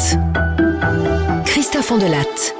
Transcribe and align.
Delatte. 0.00 1.44
Christophe 1.44 1.98
Delatte. 1.98 2.54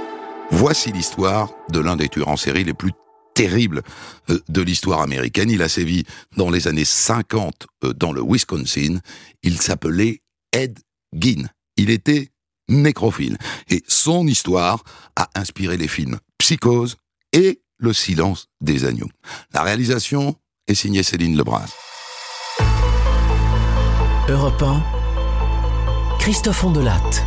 Voici 0.51 0.93
l'histoire 0.93 1.51
de 1.71 1.81
l'un 1.81 1.97
des 1.97 2.09
tueurs 2.09 2.29
en 2.29 2.37
série 2.37 2.65
les 2.65 2.75
plus 2.75 2.93
terribles 3.35 3.83
euh, 4.29 4.41
de 4.49 4.61
l'histoire 4.61 5.01
américaine. 5.01 5.49
Il 5.49 5.63
a 5.63 5.69
sévi 5.69 6.05
dans 6.37 6.51
les 6.51 6.69
années 6.69 6.85
50 6.85 7.67
euh, 7.85 7.95
dans 7.95 8.13
le 8.13 8.21
Wisconsin. 8.23 8.99
Il 9.43 9.61
s'appelait 9.61 10.21
Ed 10.53 10.81
Gein. 11.15 11.47
Il 11.77 11.89
était 11.89 12.29
nécrophile. 12.69 13.39
Et 13.71 13.83
son 13.89 14.27
histoire 14.27 14.83
a 15.17 15.31
inspiré 15.35 15.79
les 15.79 15.89
films 15.89 16.19
Psychose 16.39 16.97
et 17.33 17.63
Le 17.79 17.95
silence 17.95 18.49
des 18.61 18.85
agneaux. 18.85 19.09
La 19.55 19.63
réalisation 19.63 20.37
est 20.67 20.75
signée 20.75 21.03
Céline 21.03 21.39
Lebras. 21.39 21.71
Europe 24.29 24.63
1, 24.63 25.00
Christophe 26.21 26.65
Ondelatte. 26.65 27.25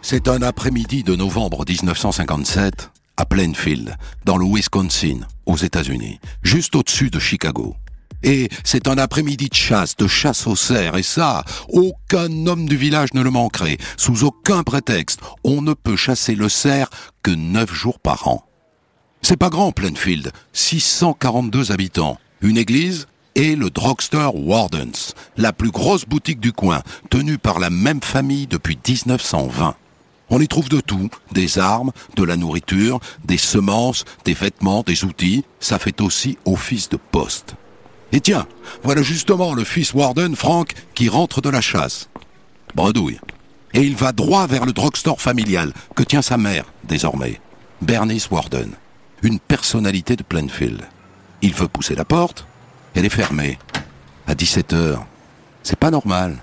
C'est 0.00 0.26
un 0.26 0.40
après-midi 0.40 1.02
de 1.02 1.14
novembre 1.14 1.66
1957 1.68 2.90
à 3.18 3.26
Plainfield, 3.26 3.94
dans 4.24 4.38
le 4.38 4.46
Wisconsin, 4.46 5.20
aux 5.44 5.58
États-Unis, 5.58 6.18
juste 6.42 6.76
au-dessus 6.76 7.10
de 7.10 7.18
Chicago. 7.18 7.76
Et 8.22 8.48
c'est 8.64 8.88
un 8.88 8.96
après-midi 8.96 9.50
de 9.50 9.54
chasse, 9.54 9.96
de 9.96 10.06
chasse 10.06 10.46
aux 10.46 10.56
cerfs, 10.56 10.96
et 10.96 11.02
ça, 11.02 11.44
aucun 11.68 12.46
homme 12.46 12.66
du 12.66 12.78
village 12.78 13.12
ne 13.12 13.20
le 13.20 13.30
manquerait. 13.30 13.76
Sous 13.98 14.24
aucun 14.24 14.62
prétexte, 14.62 15.20
on 15.44 15.60
ne 15.60 15.74
peut 15.74 15.96
chasser 15.96 16.36
le 16.36 16.48
cerf 16.48 16.88
que 17.22 17.32
neuf 17.32 17.70
jours 17.74 18.00
par 18.00 18.28
an. 18.28 18.46
C'est 19.20 19.36
pas 19.36 19.50
grand, 19.50 19.72
Plainfield, 19.72 20.32
642 20.54 21.70
habitants, 21.70 22.18
une 22.40 22.56
église 22.56 23.06
et 23.38 23.54
le 23.54 23.70
drugstore 23.70 24.34
Wardens, 24.34 25.14
la 25.36 25.52
plus 25.52 25.70
grosse 25.70 26.04
boutique 26.04 26.40
du 26.40 26.52
coin, 26.52 26.82
tenue 27.08 27.38
par 27.38 27.60
la 27.60 27.70
même 27.70 28.02
famille 28.02 28.48
depuis 28.48 28.76
1920. 28.76 29.76
On 30.28 30.40
y 30.40 30.48
trouve 30.48 30.68
de 30.68 30.80
tout, 30.80 31.08
des 31.30 31.60
armes, 31.60 31.92
de 32.16 32.24
la 32.24 32.36
nourriture, 32.36 32.98
des 33.24 33.36
semences, 33.36 34.04
des 34.24 34.34
vêtements, 34.34 34.82
des 34.82 35.04
outils, 35.04 35.44
ça 35.60 35.78
fait 35.78 36.00
aussi 36.00 36.36
office 36.46 36.88
de 36.88 36.96
poste. 36.96 37.54
Et 38.10 38.20
tiens, 38.20 38.48
voilà 38.82 39.02
justement 39.02 39.54
le 39.54 39.62
fils 39.62 39.94
Warden, 39.94 40.34
Frank, 40.34 40.72
qui 40.96 41.08
rentre 41.08 41.40
de 41.40 41.48
la 41.48 41.60
chasse. 41.60 42.08
Bredouille. 42.74 43.20
Et 43.72 43.82
il 43.82 43.94
va 43.94 44.10
droit 44.10 44.48
vers 44.48 44.66
le 44.66 44.72
drugstore 44.72 45.20
familial 45.20 45.72
que 45.94 46.02
tient 46.02 46.22
sa 46.22 46.38
mère, 46.38 46.64
désormais, 46.82 47.40
Bernice 47.82 48.32
Warden, 48.32 48.72
une 49.22 49.38
personnalité 49.38 50.16
de 50.16 50.24
Plainfield. 50.24 50.82
Il 51.40 51.54
veut 51.54 51.68
pousser 51.68 51.94
la 51.94 52.04
porte, 52.04 52.47
elle 52.98 53.04
est 53.04 53.10
fermée. 53.10 53.58
À 54.26 54.34
17 54.34 54.72
heures. 54.72 55.06
C'est 55.62 55.78
pas 55.78 55.92
normal. 55.92 56.36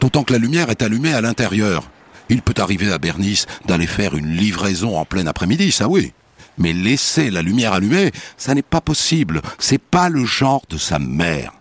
D'autant 0.00 0.22
que 0.22 0.32
la 0.32 0.38
lumière 0.38 0.70
est 0.70 0.82
allumée 0.82 1.12
à 1.12 1.20
l'intérieur. 1.20 1.90
Il 2.28 2.42
peut 2.42 2.54
arriver 2.58 2.92
à 2.92 2.98
Bernice 2.98 3.46
d'aller 3.66 3.88
faire 3.88 4.14
une 4.14 4.30
livraison 4.30 4.96
en 4.96 5.04
plein 5.04 5.26
après-midi, 5.26 5.72
ça 5.72 5.88
oui. 5.88 6.12
Mais 6.58 6.72
laisser 6.72 7.30
la 7.30 7.42
lumière 7.42 7.72
allumée, 7.72 8.12
ça 8.36 8.54
n'est 8.54 8.62
pas 8.62 8.80
possible. 8.80 9.42
C'est 9.58 9.82
pas 9.82 10.08
le 10.08 10.24
genre 10.24 10.62
de 10.68 10.78
sa 10.78 11.00
mère. 11.00 11.52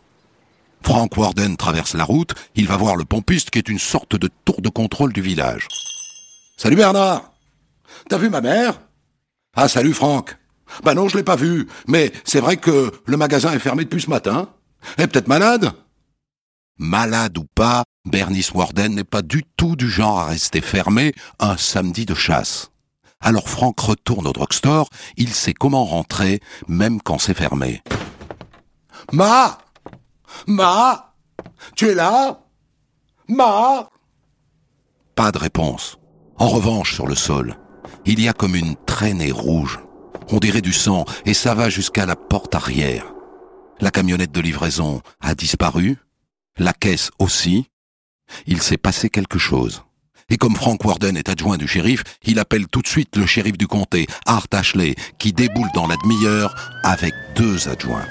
Frank 0.83 1.17
Warden 1.17 1.57
traverse 1.57 1.95
la 1.95 2.03
route, 2.03 2.35
il 2.53 2.67
va 2.67 2.77
voir 2.77 2.95
le 2.95 3.05
pompiste 3.05 3.49
qui 3.49 3.57
est 3.57 3.67
une 3.67 3.79
sorte 3.79 4.15
de 4.15 4.29
tour 4.45 4.61
de 4.61 4.69
contrôle 4.69 5.11
du 5.11 5.21
village. 5.21 5.67
Salut 6.55 6.75
Bernard 6.75 7.33
T'as 8.07 8.19
vu 8.19 8.29
ma 8.29 8.41
mère? 8.41 8.79
Ah 9.55 9.67
salut 9.67 9.93
Franck 9.93 10.37
Bah 10.83 10.93
non, 10.93 11.07
je 11.07 11.17
l'ai 11.17 11.23
pas 11.23 11.35
vu, 11.35 11.67
mais 11.87 12.11
c'est 12.23 12.39
vrai 12.39 12.57
que 12.57 12.91
le 13.05 13.17
magasin 13.17 13.53
est 13.53 13.59
fermé 13.59 13.83
depuis 13.83 14.01
ce 14.01 14.09
matin. 14.09 14.49
Elle 14.97 15.05
est 15.05 15.07
peut-être 15.07 15.27
malade 15.27 15.71
Malade 16.77 17.37
ou 17.37 17.45
pas, 17.55 17.83
Bernice 18.05 18.51
Warden 18.51 18.95
n'est 18.95 19.05
pas 19.05 19.21
du 19.21 19.43
tout 19.55 19.75
du 19.75 19.89
genre 19.89 20.19
à 20.19 20.25
rester 20.25 20.61
fermé 20.61 21.13
un 21.39 21.55
samedi 21.55 22.05
de 22.05 22.13
chasse. 22.13 22.71
Alors 23.21 23.49
Franck 23.49 23.79
retourne 23.79 24.27
au 24.27 24.33
drugstore, 24.33 24.89
il 25.15 25.33
sait 25.33 25.53
comment 25.53 25.85
rentrer, 25.85 26.41
même 26.67 27.01
quand 27.01 27.17
c'est 27.17 27.33
fermé. 27.33 27.81
Ma 29.11 29.57
Ma 30.47 31.13
Tu 31.75 31.89
es 31.89 31.95
là? 31.95 32.41
Ma 33.27 33.89
Pas 35.15 35.31
de 35.31 35.37
réponse. 35.37 35.97
En 36.37 36.49
revanche, 36.49 36.93
sur 36.93 37.07
le 37.07 37.15
sol, 37.15 37.57
il 38.05 38.19
y 38.19 38.27
a 38.27 38.33
comme 38.33 38.55
une 38.55 38.75
traînée 38.85 39.31
rouge. 39.31 39.79
On 40.31 40.39
dirait 40.39 40.61
du 40.61 40.73
sang, 40.73 41.05
et 41.25 41.33
ça 41.33 41.53
va 41.53 41.69
jusqu'à 41.69 42.05
la 42.05 42.15
porte 42.15 42.55
arrière. 42.55 43.05
La 43.79 43.91
camionnette 43.91 44.31
de 44.31 44.41
livraison 44.41 45.01
a 45.21 45.35
disparu, 45.35 45.97
la 46.57 46.73
caisse 46.73 47.11
aussi. 47.19 47.67
Il 48.47 48.61
s'est 48.61 48.77
passé 48.77 49.09
quelque 49.09 49.37
chose. 49.37 49.83
Et 50.29 50.37
comme 50.37 50.55
Frank 50.55 50.83
Warden 50.83 51.17
est 51.17 51.29
adjoint 51.29 51.57
du 51.57 51.67
shérif, 51.67 52.03
il 52.23 52.39
appelle 52.39 52.67
tout 52.67 52.81
de 52.81 52.87
suite 52.87 53.15
le 53.15 53.27
shérif 53.27 53.57
du 53.57 53.67
comté, 53.67 54.07
Art 54.25 54.47
Ashley, 54.51 54.95
qui 55.19 55.33
déboule 55.33 55.69
dans 55.75 55.85
la 55.85 55.97
demi-heure 55.97 56.55
avec 56.83 57.13
deux 57.35 57.67
adjoints. 57.69 58.07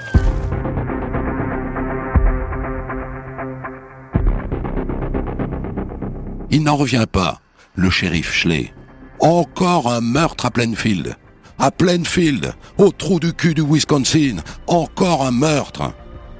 Il 6.51 6.63
n'en 6.63 6.77
revient 6.77 7.05
pas, 7.11 7.41
le 7.75 7.89
shérif 7.89 8.31
Schley. 8.31 8.73
Encore 9.19 9.91
un 9.91 9.99
meurtre 9.99 10.45
à 10.45 10.51
Plainfield. 10.51 11.17
À 11.57 11.71
Plainfield, 11.71 12.53
au 12.77 12.91
trou 12.91 13.19
du 13.19 13.33
cul 13.33 13.53
du 13.53 13.61
Wisconsin, 13.61 14.37
encore 14.67 15.25
un 15.25 15.31
meurtre. 15.31 15.93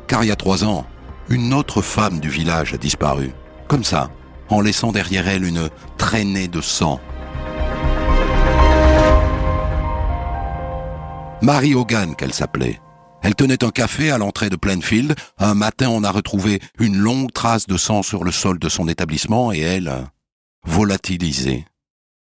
Car 0.07 0.23
il 0.23 0.27
y 0.27 0.31
a 0.31 0.35
trois 0.35 0.63
ans, 0.63 0.85
une 1.29 1.53
autre 1.53 1.81
femme 1.81 2.19
du 2.19 2.29
village 2.29 2.73
a 2.73 2.77
disparu. 2.77 3.31
Comme 3.67 3.83
ça, 3.83 4.11
en 4.49 4.61
laissant 4.61 4.91
derrière 4.91 5.27
elle 5.27 5.45
une 5.45 5.69
traînée 5.97 6.47
de 6.47 6.61
sang. 6.61 6.99
Marie 11.41 11.75
Hogan 11.75 12.15
qu'elle 12.15 12.33
s'appelait. 12.33 12.79
Elle 13.21 13.35
tenait 13.35 13.63
un 13.63 13.71
café 13.71 14.11
à 14.11 14.17
l'entrée 14.17 14.49
de 14.49 14.55
Plainfield. 14.55 15.15
Un 15.39 15.55
matin, 15.55 15.89
on 15.89 16.03
a 16.03 16.11
retrouvé 16.11 16.59
une 16.79 16.97
longue 16.97 17.31
trace 17.31 17.65
de 17.65 17.77
sang 17.77 18.03
sur 18.03 18.23
le 18.23 18.31
sol 18.31 18.59
de 18.59 18.69
son 18.69 18.87
établissement 18.87 19.51
et 19.51 19.59
elle, 19.59 19.91
volatilisée. 20.65 21.65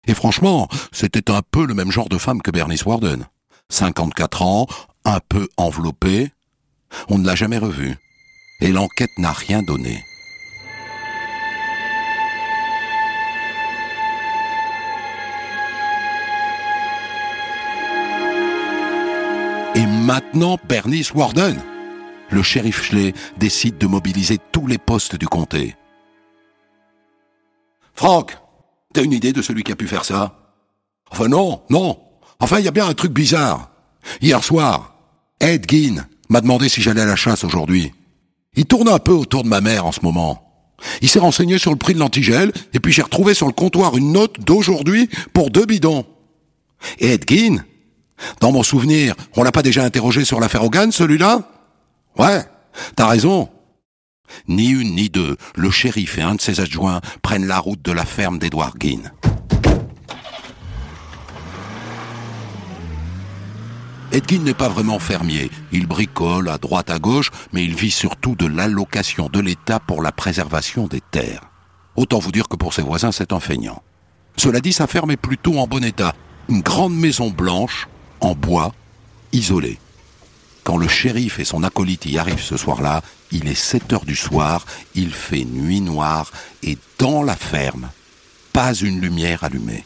Et 0.09 0.15
franchement, 0.15 0.67
c'était 0.91 1.29
un 1.29 1.43
peu 1.43 1.67
le 1.67 1.75
même 1.75 1.91
genre 1.91 2.09
de 2.09 2.17
femme 2.17 2.41
que 2.41 2.49
Bernice 2.49 2.83
Warden. 2.83 3.27
54 3.69 4.41
ans, 4.41 4.65
un 5.05 5.19
peu 5.19 5.47
enveloppée. 5.55 6.31
On 7.09 7.19
ne 7.19 7.27
l'a 7.27 7.35
jamais 7.35 7.59
revue. 7.59 7.95
Et 8.59 8.69
l'enquête 8.69 9.11
n'a 9.19 9.31
rien 9.31 9.61
donné. 9.61 10.03
Et 19.75 19.85
maintenant, 19.85 20.57
Bernice 20.67 21.13
Warden. 21.13 21.61
Le 22.31 22.41
shérif 22.41 22.81
Schley 22.81 23.13
décide 23.37 23.77
de 23.77 23.85
mobiliser 23.85 24.39
tous 24.51 24.65
les 24.65 24.79
postes 24.79 25.15
du 25.15 25.27
comté. 25.27 25.75
Franck, 27.93 28.39
t'as 28.93 29.03
une 29.03 29.13
idée 29.13 29.33
de 29.33 29.41
celui 29.41 29.63
qui 29.63 29.71
a 29.71 29.75
pu 29.75 29.87
faire 29.87 30.05
ça? 30.05 30.35
Enfin 31.11 31.27
non, 31.27 31.63
non. 31.69 31.99
Enfin, 32.39 32.59
il 32.59 32.65
y 32.65 32.67
a 32.67 32.71
bien 32.71 32.87
un 32.87 32.93
truc 32.93 33.11
bizarre. 33.11 33.71
Hier 34.21 34.43
soir, 34.43 34.95
Ed 35.39 35.65
m'a 36.29 36.41
demandé 36.41 36.69
si 36.69 36.81
j'allais 36.81 37.01
à 37.01 37.05
la 37.05 37.15
chasse 37.15 37.43
aujourd'hui. 37.43 37.91
Il 38.55 38.65
tourne 38.65 38.87
un 38.87 38.99
peu 38.99 39.11
autour 39.11 39.43
de 39.43 39.49
ma 39.49 39.61
mère 39.61 39.85
en 39.85 39.91
ce 39.91 40.01
moment. 40.01 40.45
Il 41.01 41.09
s'est 41.09 41.19
renseigné 41.19 41.57
sur 41.57 41.71
le 41.71 41.77
prix 41.77 41.93
de 41.93 41.99
l'antigel, 41.99 42.53
et 42.73 42.79
puis 42.79 42.93
j'ai 42.93 43.01
retrouvé 43.01 43.33
sur 43.33 43.47
le 43.47 43.53
comptoir 43.53 43.97
une 43.97 44.13
note 44.13 44.39
d'aujourd'hui 44.39 45.09
pour 45.33 45.49
deux 45.49 45.65
bidons. 45.65 46.05
Et 46.99 47.13
Ed 47.13 47.25
dans 48.41 48.51
mon 48.51 48.63
souvenir, 48.63 49.15
on 49.35 49.43
l'a 49.43 49.51
pas 49.51 49.61
déjà 49.61 49.83
interrogé 49.83 50.25
sur 50.25 50.39
l'affaire 50.39 50.63
Hogan, 50.63 50.91
celui-là? 50.91 51.49
Ouais, 52.17 52.43
t'as 52.95 53.07
raison. 53.07 53.49
Ni 54.47 54.69
une 54.69 54.95
ni 54.95 55.09
deux, 55.09 55.37
le 55.55 55.71
shérif 55.71 56.17
et 56.17 56.21
un 56.21 56.35
de 56.35 56.41
ses 56.41 56.59
adjoints 56.59 57.01
prennent 57.21 57.47
la 57.47 57.59
route 57.59 57.81
de 57.81 57.91
la 57.91 58.05
ferme 58.05 58.39
d'Edward 58.39 58.75
Gein. 58.79 59.11
Edgin 64.11 64.41
n'est 64.43 64.55
pas 64.55 64.69
vraiment 64.69 64.97
fermier. 64.97 65.51
Il 65.71 65.85
bricole 65.85 66.49
à 66.49 66.57
droite 66.57 66.89
à 66.89 66.97
gauche, 66.97 67.29
mais 67.53 67.63
il 67.63 67.75
vit 67.75 67.91
surtout 67.91 68.35
de 68.35 68.47
l'allocation 68.47 69.29
de 69.31 69.39
l'État 69.39 69.79
pour 69.79 70.01
la 70.01 70.11
préservation 70.11 70.87
des 70.87 71.01
terres. 71.01 71.41
Autant 71.95 72.17
vous 72.17 72.31
dire 72.31 72.47
que 72.47 72.55
pour 72.55 72.73
ses 72.73 72.81
voisins, 72.81 73.11
c'est 73.11 73.33
un 73.33 73.39
feignant. 73.39 73.83
Cela 74.35 74.61
dit, 74.61 74.73
sa 74.73 74.87
ferme 74.87 75.11
est 75.11 75.17
plutôt 75.17 75.59
en 75.59 75.67
bon 75.67 75.83
état. 75.83 76.15
Une 76.47 76.61
grande 76.61 76.95
maison 76.95 77.29
blanche, 77.29 77.87
en 78.19 78.33
bois, 78.33 78.73
isolée. 79.31 79.77
Quand 80.69 80.77
le 80.77 80.87
shérif 80.87 81.39
et 81.39 81.45
son 81.45 81.63
acolyte 81.63 82.05
y 82.05 82.19
arrivent 82.19 82.43
ce 82.43 82.55
soir-là, 82.55 83.01
il 83.31 83.47
est 83.47 83.55
7 83.55 83.91
heures 83.91 84.05
du 84.05 84.15
soir, 84.15 84.67
il 84.93 85.11
fait 85.11 85.43
nuit 85.43 85.81
noire, 85.81 86.31
et 86.61 86.77
dans 86.99 87.23
la 87.23 87.35
ferme, 87.35 87.89
pas 88.53 88.75
une 88.75 89.01
lumière 89.01 89.43
allumée. 89.43 89.83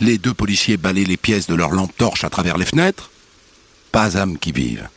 Les 0.00 0.18
deux 0.18 0.34
policiers 0.34 0.78
balaient 0.78 1.04
les 1.04 1.16
pièces 1.16 1.46
de 1.46 1.54
leurs 1.54 1.70
lampes 1.70 1.96
torches 1.96 2.24
à 2.24 2.28
travers 2.28 2.58
les 2.58 2.64
fenêtres, 2.64 3.12
pas 3.92 4.16
âme 4.16 4.36
qui 4.36 4.50
vive. 4.50 4.88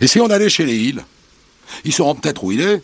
Et 0.00 0.06
si 0.06 0.20
on 0.20 0.30
allait 0.30 0.48
chez 0.48 0.66
les 0.66 0.76
Hills 0.76 1.04
Ils 1.82 1.92
sauront 1.92 2.14
peut-être 2.14 2.44
où 2.44 2.52
il 2.52 2.60
est. 2.60 2.80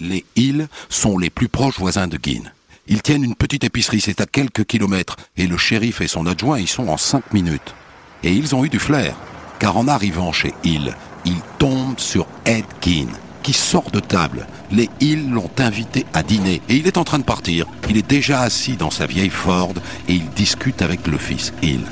Les 0.00 0.24
Hills 0.34 0.66
sont 0.88 1.16
les 1.16 1.30
plus 1.30 1.48
proches 1.48 1.78
voisins 1.78 2.08
de 2.08 2.16
Guine. 2.16 2.52
Ils 2.88 3.02
tiennent 3.02 3.22
une 3.22 3.36
petite 3.36 3.62
épicerie, 3.62 4.00
c'est 4.00 4.20
à 4.20 4.26
quelques 4.26 4.64
kilomètres, 4.64 5.14
et 5.36 5.46
le 5.46 5.56
shérif 5.56 6.00
et 6.00 6.08
son 6.08 6.26
adjoint 6.26 6.58
y 6.58 6.66
sont 6.66 6.88
en 6.88 6.96
cinq 6.96 7.32
minutes. 7.32 7.76
Et 8.24 8.32
ils 8.32 8.52
ont 8.56 8.64
eu 8.64 8.68
du 8.68 8.80
flair, 8.80 9.14
car 9.60 9.76
en 9.76 9.86
arrivant 9.86 10.32
chez 10.32 10.52
Hill, 10.64 10.92
ils 11.24 11.40
tombent 11.58 12.00
sur 12.00 12.26
Ed 12.44 12.64
qui 12.80 13.52
sort 13.52 13.90
de 13.90 14.00
table. 14.00 14.46
Les 14.72 14.88
Hill 15.00 15.30
l'ont 15.30 15.50
invité 15.58 16.04
à 16.12 16.22
dîner, 16.22 16.60
et 16.68 16.76
il 16.76 16.86
est 16.86 16.98
en 16.98 17.04
train 17.04 17.18
de 17.18 17.24
partir. 17.24 17.66
Il 17.88 17.96
est 17.96 18.08
déjà 18.08 18.40
assis 18.40 18.76
dans 18.76 18.90
sa 18.90 19.06
vieille 19.06 19.30
Ford, 19.30 19.74
et 20.08 20.14
il 20.14 20.28
discute 20.30 20.82
avec 20.82 21.06
le 21.06 21.18
fils 21.18 21.52
Hill. 21.62 21.82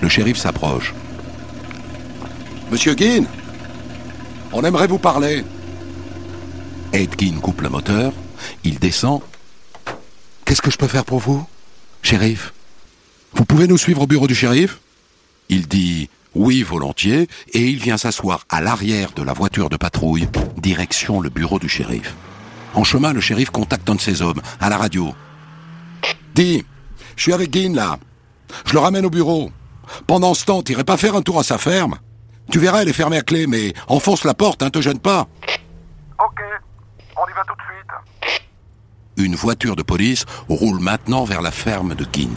Le 0.00 0.08
shérif 0.08 0.36
s'approche. 0.36 0.94
Monsieur 2.70 2.96
Gein, 2.96 3.24
on 4.52 4.64
aimerait 4.64 4.86
vous 4.86 4.98
parler. 4.98 5.44
Ed 6.92 7.14
coupe 7.40 7.60
le 7.60 7.68
moteur, 7.68 8.12
il 8.62 8.78
descend. 8.78 9.20
Qu'est-ce 10.44 10.62
que 10.62 10.70
je 10.70 10.78
peux 10.78 10.88
faire 10.88 11.04
pour 11.04 11.18
vous, 11.18 11.44
shérif? 12.02 12.52
Vous 13.34 13.44
pouvez 13.44 13.66
nous 13.66 13.78
suivre 13.78 14.02
au 14.02 14.06
bureau 14.06 14.28
du 14.28 14.34
shérif? 14.34 14.78
Il 15.48 15.66
dit 15.66 16.08
oui 16.34 16.62
volontiers 16.62 17.28
et 17.52 17.60
il 17.60 17.78
vient 17.78 17.96
s'asseoir 17.96 18.44
à 18.48 18.60
l'arrière 18.60 19.12
de 19.12 19.22
la 19.22 19.32
voiture 19.32 19.68
de 19.68 19.76
patrouille, 19.76 20.28
direction 20.56 21.20
le 21.20 21.30
bureau 21.30 21.58
du 21.58 21.68
shérif. 21.68 22.14
En 22.74 22.84
chemin, 22.84 23.12
le 23.12 23.20
shérif 23.20 23.50
contacte 23.50 23.88
un 23.88 23.94
de 23.94 24.00
ses 24.00 24.20
hommes, 24.22 24.40
à 24.60 24.68
la 24.68 24.76
radio. 24.76 25.14
Dis, 26.34 26.64
je 27.16 27.22
suis 27.22 27.32
avec 27.32 27.50
Guin 27.50 27.72
là. 27.72 27.98
Je 28.66 28.72
le 28.72 28.80
ramène 28.80 29.06
au 29.06 29.10
bureau. 29.10 29.50
Pendant 30.06 30.34
ce 30.34 30.44
temps, 30.44 30.62
t'irais 30.62 30.84
pas 30.84 30.96
faire 30.96 31.14
un 31.14 31.22
tour 31.22 31.38
à 31.38 31.44
sa 31.44 31.58
ferme? 31.58 31.98
Tu 32.50 32.58
verras, 32.58 32.82
elle 32.82 32.88
est 32.88 32.92
fermée 32.92 33.16
à 33.16 33.22
clé, 33.22 33.46
mais 33.46 33.72
enfonce 33.88 34.24
la 34.24 34.34
porte, 34.34 34.62
hein, 34.62 34.70
te 34.70 34.80
gêne 34.80 34.98
pas. 34.98 35.28
Ok, 36.18 36.40
on 37.16 37.28
y 37.28 37.32
va 37.34 37.42
tout 37.46 37.54
de 37.54 37.62
suite. 37.62 38.44
Une 39.16 39.34
voiture 39.34 39.76
de 39.76 39.82
police 39.82 40.24
roule 40.48 40.80
maintenant 40.80 41.24
vers 41.24 41.42
la 41.42 41.50
ferme 41.50 41.94
de 41.94 42.04
Guin. 42.04 42.30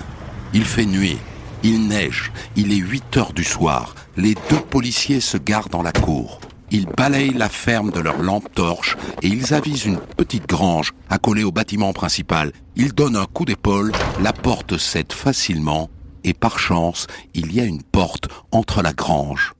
Il 0.54 0.66
fait 0.66 0.86
nuit, 0.86 1.18
il 1.63 1.88
neige, 1.88 2.31
il 2.56 2.71
est 2.71 2.77
8 2.77 3.18
heures 3.18 3.33
du 3.33 3.44
soir. 3.44 3.95
Les 4.15 4.36
deux 4.50 4.59
policiers 4.59 5.21
se 5.21 5.38
garent 5.38 5.69
dans 5.69 5.81
la 5.81 5.92
cour. 5.92 6.39
Ils 6.69 6.86
balayent 6.86 7.33
la 7.33 7.50
ferme 7.50 7.92
de 7.92 8.00
leurs 8.00 8.21
lampes 8.21 8.54
torches 8.54 8.98
et 9.21 9.27
ils 9.27 9.54
avisent 9.54 9.86
une 9.86 10.00
petite 10.00 10.48
grange 10.48 10.94
accolée 11.09 11.44
au 11.44 11.51
bâtiment 11.51 11.94
principal. 11.94 12.51
Ils 12.75 12.94
donnent 12.94 13.15
un 13.15 13.25
coup 13.25 13.45
d'épaule, 13.45 13.92
la 14.21 14.33
porte 14.33 14.77
cède 14.77 15.13
facilement 15.13 15.89
et 16.24 16.33
par 16.33 16.59
chance, 16.59 17.07
il 17.33 17.54
y 17.54 17.62
a 17.62 17.63
une 17.63 17.83
porte 17.83 18.27
entre 18.51 18.81
la 18.81 18.92
grange 18.92 19.54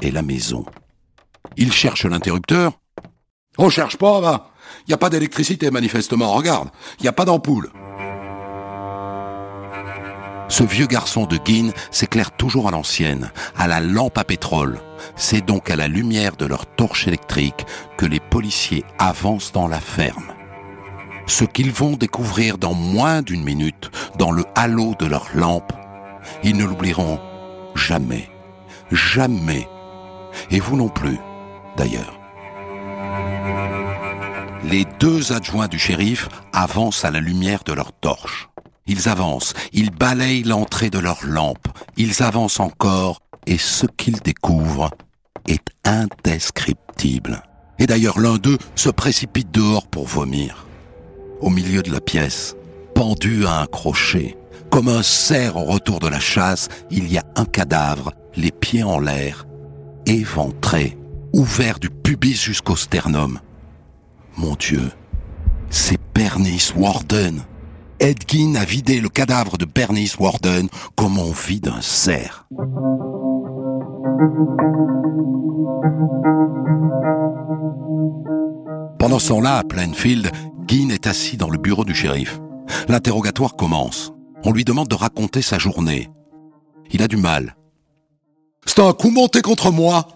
et 0.00 0.10
la 0.10 0.22
maison. 0.22 0.64
Ils 1.56 1.72
cherchent 1.72 2.06
l'interrupteur. 2.06 2.80
On 3.58 3.68
cherche 3.68 3.98
pas, 3.98 4.20
va. 4.20 4.50
Il 4.80 4.90
n'y 4.90 4.94
a 4.94 4.98
pas 4.98 5.10
d'électricité, 5.10 5.70
manifestement. 5.70 6.32
Regarde, 6.32 6.70
il 6.98 7.02
n'y 7.02 7.08
a 7.08 7.12
pas 7.12 7.26
d'ampoule. 7.26 7.70
Ce 10.56 10.62
vieux 10.62 10.86
garçon 10.86 11.26
de 11.26 11.36
Guine 11.36 11.72
s'éclaire 11.90 12.30
toujours 12.30 12.68
à 12.68 12.70
l'ancienne, 12.70 13.32
à 13.56 13.66
la 13.66 13.80
lampe 13.80 14.16
à 14.16 14.22
pétrole. 14.22 14.78
C'est 15.16 15.44
donc 15.44 15.68
à 15.68 15.74
la 15.74 15.88
lumière 15.88 16.36
de 16.36 16.46
leur 16.46 16.64
torche 16.64 17.08
électrique 17.08 17.66
que 17.96 18.06
les 18.06 18.20
policiers 18.20 18.84
avancent 19.00 19.50
dans 19.50 19.66
la 19.66 19.80
ferme. 19.80 20.32
Ce 21.26 21.42
qu'ils 21.44 21.72
vont 21.72 21.96
découvrir 21.96 22.56
dans 22.56 22.72
moins 22.72 23.20
d'une 23.20 23.42
minute, 23.42 23.90
dans 24.16 24.30
le 24.30 24.44
halo 24.54 24.94
de 24.96 25.06
leur 25.06 25.26
lampe, 25.34 25.72
ils 26.44 26.56
ne 26.56 26.66
l'oublieront 26.66 27.18
jamais. 27.74 28.30
Jamais. 28.92 29.68
Et 30.52 30.60
vous 30.60 30.76
non 30.76 30.88
plus, 30.88 31.18
d'ailleurs. 31.76 32.20
Les 34.62 34.84
deux 35.00 35.32
adjoints 35.32 35.66
du 35.66 35.80
shérif 35.80 36.28
avancent 36.52 37.04
à 37.04 37.10
la 37.10 37.18
lumière 37.18 37.64
de 37.64 37.72
leur 37.72 37.92
torche. 37.92 38.48
Ils 38.86 39.08
avancent, 39.08 39.54
ils 39.72 39.90
balayent 39.90 40.42
l'entrée 40.42 40.90
de 40.90 40.98
leur 40.98 41.24
lampe, 41.24 41.68
ils 41.96 42.22
avancent 42.22 42.60
encore, 42.60 43.20
et 43.46 43.58
ce 43.58 43.86
qu'ils 43.86 44.20
découvrent 44.20 44.90
est 45.48 45.64
indescriptible. 45.84 47.42
Et 47.78 47.86
d'ailleurs 47.86 48.20
l'un 48.20 48.36
d'eux 48.36 48.58
se 48.74 48.90
précipite 48.90 49.50
dehors 49.50 49.86
pour 49.86 50.06
vomir. 50.06 50.66
Au 51.40 51.50
milieu 51.50 51.82
de 51.82 51.90
la 51.90 52.00
pièce, 52.00 52.56
pendu 52.94 53.46
à 53.46 53.60
un 53.60 53.66
crochet, 53.66 54.36
comme 54.70 54.88
un 54.88 55.02
cerf 55.02 55.56
au 55.56 55.64
retour 55.64 56.00
de 56.00 56.08
la 56.08 56.20
chasse, 56.20 56.68
il 56.90 57.10
y 57.10 57.18
a 57.18 57.24
un 57.36 57.44
cadavre, 57.44 58.12
les 58.36 58.50
pieds 58.50 58.82
en 58.82 58.98
l'air, 58.98 59.46
éventré, 60.06 60.96
ouvert 61.32 61.78
du 61.78 61.90
pubis 61.90 62.40
jusqu'au 62.42 62.76
sternum. 62.76 63.40
Mon 64.36 64.54
Dieu, 64.56 64.90
c'est 65.70 66.00
Bernice 66.14 66.74
Warden. 66.76 67.44
Edgin 68.00 68.56
a 68.56 68.64
vidé 68.64 69.00
le 69.00 69.08
cadavre 69.08 69.56
de 69.56 69.64
Bernice 69.64 70.18
Warden 70.18 70.68
comme 70.96 71.18
on 71.18 71.30
vide 71.30 71.68
un 71.68 71.80
cerf. 71.80 72.46
Pendant 78.98 79.18
ce 79.18 79.28
temps-là, 79.28 79.58
à 79.58 79.64
Plainfield, 79.64 80.30
Guin 80.66 80.88
est 80.88 81.06
assis 81.06 81.36
dans 81.36 81.50
le 81.50 81.58
bureau 81.58 81.84
du 81.84 81.94
shérif. 81.94 82.40
L'interrogatoire 82.88 83.54
commence. 83.54 84.12
On 84.44 84.52
lui 84.52 84.64
demande 84.64 84.88
de 84.88 84.94
raconter 84.94 85.42
sa 85.42 85.58
journée. 85.58 86.10
Il 86.90 87.02
a 87.02 87.08
du 87.08 87.16
mal. 87.16 87.56
C'est 88.66 88.80
un 88.80 88.92
coup 88.92 89.10
monté 89.10 89.42
contre 89.42 89.70
moi. 89.70 90.06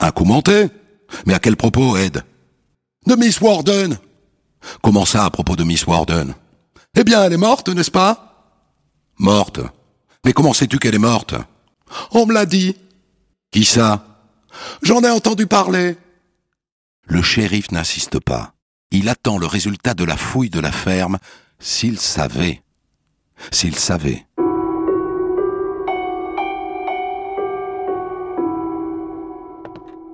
Un 0.00 0.10
coup 0.10 0.24
monté? 0.24 0.68
Mais 1.26 1.34
à 1.34 1.38
quel 1.38 1.56
propos, 1.56 1.96
Ed? 1.96 2.22
De 3.06 3.14
Miss 3.16 3.40
Warden. 3.40 3.98
Comment 4.82 5.04
ça 5.04 5.24
à 5.24 5.30
propos 5.30 5.56
de 5.56 5.64
Miss 5.64 5.86
Warden? 5.86 6.34
Eh 6.96 7.04
bien, 7.04 7.22
elle 7.24 7.32
est 7.32 7.38
morte, 7.38 7.68
n'est-ce 7.68 7.90
pas? 7.90 8.54
Morte 9.18 9.60
Mais 10.24 10.32
comment 10.32 10.52
sais-tu 10.52 10.78
qu'elle 10.78 10.94
est 10.94 10.98
morte? 10.98 11.34
On 12.12 12.26
me 12.26 12.32
l'a 12.32 12.46
dit. 12.46 12.76
Qui 13.50 13.64
ça? 13.64 14.06
J'en 14.82 15.02
ai 15.02 15.10
entendu 15.10 15.46
parler. 15.46 15.96
Le 17.04 17.22
shérif 17.22 17.70
n'insiste 17.70 18.20
pas. 18.20 18.52
Il 18.90 19.08
attend 19.08 19.38
le 19.38 19.46
résultat 19.46 19.94
de 19.94 20.04
la 20.04 20.16
fouille 20.16 20.50
de 20.50 20.60
la 20.60 20.72
ferme 20.72 21.18
s'il 21.58 21.98
savait. 21.98 22.62
S'il 23.52 23.76
savait. 23.76 24.26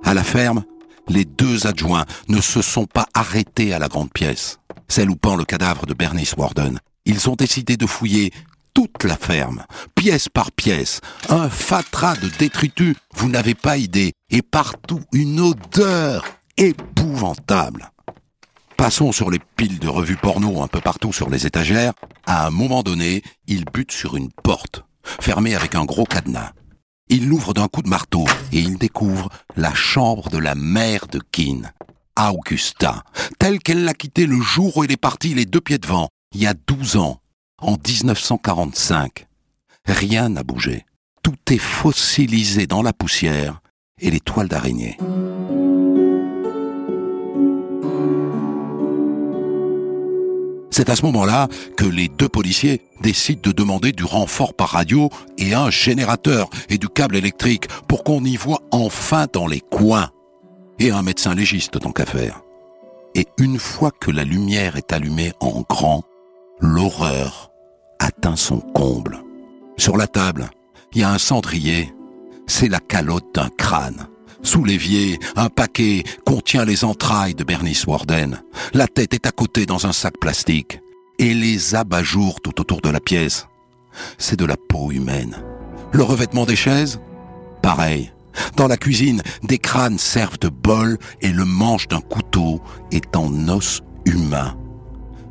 À 0.03 0.13
la 0.13 0.23
ferme, 0.23 0.63
les 1.09 1.25
deux 1.25 1.67
adjoints 1.67 2.05
ne 2.27 2.39
se 2.39 2.61
sont 2.61 2.85
pas 2.85 3.07
arrêtés 3.13 3.73
à 3.73 3.79
la 3.79 3.87
grande 3.87 4.11
pièce, 4.11 4.59
celle 4.87 5.09
où 5.09 5.15
pend 5.15 5.35
le 5.35 5.45
cadavre 5.45 5.85
de 5.85 5.93
Bernice 5.93 6.33
Warden. 6.37 6.79
Ils 7.05 7.29
ont 7.29 7.35
décidé 7.35 7.77
de 7.77 7.85
fouiller 7.85 8.31
toute 8.73 9.05
la 9.05 9.17
ferme, 9.17 9.63
pièce 9.95 10.29
par 10.29 10.51
pièce, 10.51 11.01
un 11.29 11.49
fatras 11.49 12.15
de 12.15 12.29
détritus, 12.37 12.95
vous 13.15 13.27
n'avez 13.27 13.55
pas 13.55 13.77
idée, 13.77 14.13
et 14.29 14.41
partout 14.43 15.01
une 15.13 15.39
odeur 15.39 16.23
épouvantable. 16.57 17.89
Passons 18.77 19.11
sur 19.11 19.31
les 19.31 19.39
piles 19.55 19.79
de 19.79 19.87
revues 19.87 20.17
porno 20.17 20.61
un 20.61 20.67
peu 20.67 20.79
partout 20.79 21.11
sur 21.11 21.31
les 21.31 21.47
étagères. 21.47 21.93
À 22.27 22.45
un 22.45 22.51
moment 22.51 22.83
donné, 22.83 23.23
ils 23.47 23.65
butent 23.65 23.91
sur 23.91 24.15
une 24.15 24.29
porte, 24.31 24.83
fermée 25.03 25.55
avec 25.55 25.73
un 25.73 25.83
gros 25.83 26.05
cadenas. 26.05 26.51
Il 27.09 27.27
l'ouvre 27.27 27.55
d'un 27.55 27.69
coup 27.69 27.81
de 27.81 27.89
marteau 27.89 28.25
et 28.51 28.59
il 28.59 28.77
découvre 28.77 29.29
la 29.55 29.73
chambre 29.73 30.29
de 30.29 30.37
la 30.37 30.53
mère 30.53 31.07
de 31.07 31.19
Keane, 31.19 31.71
Augusta, 32.17 33.03
telle 33.37 33.59
qu'elle 33.59 33.83
l'a 33.83 33.93
quittée 33.93 34.25
le 34.25 34.41
jour 34.41 34.75
où 34.75 34.83
il 34.83 34.91
est 34.91 34.97
parti 34.97 35.33
les 35.35 35.45
deux 35.45 35.61
pieds 35.61 35.77
devant, 35.77 36.09
il 36.33 36.41
y 36.41 36.47
a 36.47 36.53
12 36.53 36.97
ans, 36.97 37.21
en 37.61 37.73
1945. 37.73 39.27
Rien 39.85 40.29
n'a 40.29 40.43
bougé. 40.43 40.85
Tout 41.21 41.37
est 41.51 41.59
fossilisé 41.59 42.65
dans 42.65 42.81
la 42.81 42.93
poussière 42.93 43.61
et 44.01 44.09
les 44.09 44.19
toiles 44.19 44.47
d'araignée. 44.47 44.97
C'est 50.71 50.89
à 50.89 50.95
ce 50.95 51.03
moment-là 51.05 51.47
que 51.75 51.85
les 51.85 52.07
deux 52.07 52.29
policiers 52.29 52.81
décident 53.01 53.41
de 53.43 53.51
demander 53.51 53.91
du 53.91 54.03
renfort 54.03 54.53
par 54.53 54.69
radio 54.69 55.09
et 55.37 55.53
un 55.53 55.71
générateur 55.71 56.49
et 56.69 56.77
du 56.77 56.87
câble 56.87 57.15
électrique 57.15 57.67
pour 57.87 58.03
qu'on 58.03 58.23
y 58.23 58.35
voit 58.35 58.61
enfin 58.71 59.25
dans 59.31 59.47
les 59.47 59.59
coins. 59.59 60.11
Et 60.79 60.91
un 60.91 61.01
médecin 61.01 61.33
légiste 61.33 61.79
tant 61.79 61.91
qu'à 61.91 62.05
faire. 62.05 62.41
Et 63.15 63.25
une 63.39 63.57
fois 63.57 63.91
que 63.91 64.11
la 64.11 64.23
lumière 64.23 64.75
est 64.75 64.93
allumée 64.93 65.33
en 65.39 65.63
grand, 65.67 66.03
l'horreur 66.59 67.51
atteint 67.99 68.35
son 68.35 68.59
comble. 68.59 69.23
Sur 69.77 69.97
la 69.97 70.07
table, 70.07 70.49
il 70.93 71.01
y 71.01 71.03
a 71.03 71.11
un 71.11 71.17
cendrier. 71.17 71.93
C'est 72.45 72.69
la 72.69 72.79
calotte 72.79 73.33
d'un 73.33 73.49
crâne. 73.49 74.07
Sous 74.43 74.63
l'évier, 74.63 75.19
un 75.35 75.49
paquet 75.49 76.03
contient 76.25 76.63
les 76.63 76.83
entrailles 76.83 77.33
de 77.33 77.43
Bernice 77.43 77.85
Warden. 77.85 78.41
La 78.73 78.87
tête 78.87 79.13
est 79.13 79.25
à 79.25 79.31
côté 79.31 79.65
dans 79.65 79.87
un 79.87 79.91
sac 79.91 80.19
plastique. 80.19 80.79
Et 81.19 81.33
les 81.33 81.73
abat-jours 81.73 82.39
tout 82.41 82.61
autour 82.61 82.81
de 82.81 82.89
la 82.89 82.99
pièce. 82.99 83.47
C'est 84.19 84.37
de 84.37 84.45
la 84.45 84.55
peau 84.55 84.91
humaine. 84.91 85.37
Le 85.91 86.03
revêtement 86.03 86.45
des 86.45 86.55
chaises? 86.55 86.99
Pareil. 87.63 88.11
Dans 88.55 88.67
la 88.67 88.77
cuisine, 88.77 89.21
des 89.43 89.57
crânes 89.57 89.97
servent 89.97 90.39
de 90.39 90.49
bol 90.49 90.97
et 91.21 91.29
le 91.29 91.45
manche 91.45 91.87
d'un 91.87 92.01
couteau 92.01 92.61
est 92.91 93.15
en 93.15 93.47
os 93.49 93.81
humain. 94.05 94.55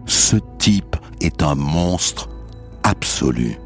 Ce 0.07 0.37
type 0.59 0.97
est 1.21 1.43
un 1.43 1.55
monstre 1.55 2.29
absolu. 2.83 3.59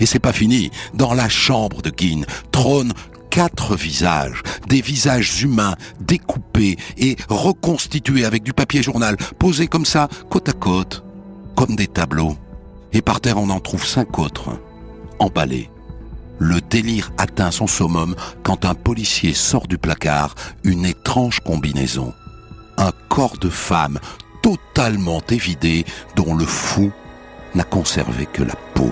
Et 0.00 0.06
c'est 0.06 0.18
pas 0.18 0.32
fini. 0.32 0.70
Dans 0.94 1.14
la 1.14 1.28
chambre 1.28 1.82
de 1.82 1.90
Guin 1.90 2.22
trônent 2.50 2.92
quatre 3.30 3.74
visages, 3.74 4.42
des 4.68 4.80
visages 4.80 5.42
humains 5.42 5.74
découpés 6.00 6.76
et 6.96 7.16
reconstitués 7.28 8.24
avec 8.24 8.42
du 8.42 8.52
papier 8.52 8.82
journal, 8.82 9.16
posés 9.38 9.66
comme 9.66 9.84
ça, 9.84 10.08
côte 10.30 10.48
à 10.48 10.52
côte, 10.52 11.04
comme 11.56 11.76
des 11.76 11.88
tableaux. 11.88 12.36
Et 12.92 13.02
par 13.02 13.20
terre, 13.20 13.38
on 13.38 13.50
en 13.50 13.60
trouve 13.60 13.84
cinq 13.84 14.18
autres, 14.18 14.50
emballés. 15.18 15.68
Le 16.38 16.60
délire 16.60 17.12
atteint 17.16 17.50
son 17.50 17.66
summum 17.66 18.16
quand 18.42 18.64
un 18.64 18.74
policier 18.74 19.34
sort 19.34 19.68
du 19.68 19.78
placard 19.78 20.34
une 20.64 20.84
étrange 20.84 21.40
combinaison. 21.40 22.12
Un 22.76 22.92
corps 23.08 23.38
de 23.38 23.48
femme 23.48 24.00
totalement 24.42 25.22
évidé 25.30 25.84
dont 26.16 26.34
le 26.34 26.44
fou 26.44 26.92
n'a 27.54 27.64
conservé 27.64 28.26
que 28.26 28.42
la 28.42 28.56
peau. 28.74 28.90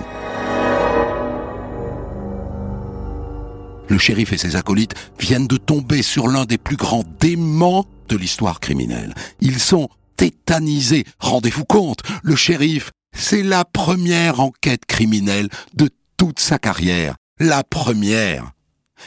Le 3.89 3.97
shérif 3.97 4.31
et 4.31 4.37
ses 4.37 4.55
acolytes 4.55 4.95
viennent 5.19 5.47
de 5.47 5.57
tomber 5.57 6.01
sur 6.01 6.27
l'un 6.27 6.45
des 6.45 6.57
plus 6.57 6.77
grands 6.77 7.03
démons 7.19 7.85
de 8.07 8.17
l'histoire 8.17 8.59
criminelle. 8.61 9.13
Ils 9.41 9.59
sont 9.59 9.89
tétanisés. 10.15 11.03
Rendez-vous 11.19 11.65
compte, 11.65 11.99
le 12.23 12.35
shérif, 12.35 12.91
c'est 13.13 13.43
la 13.43 13.65
première 13.65 14.39
enquête 14.39 14.85
criminelle 14.85 15.49
de 15.75 15.89
toute 16.17 16.39
sa 16.39 16.57
carrière 16.57 17.15
la 17.39 17.63
première. 17.63 18.51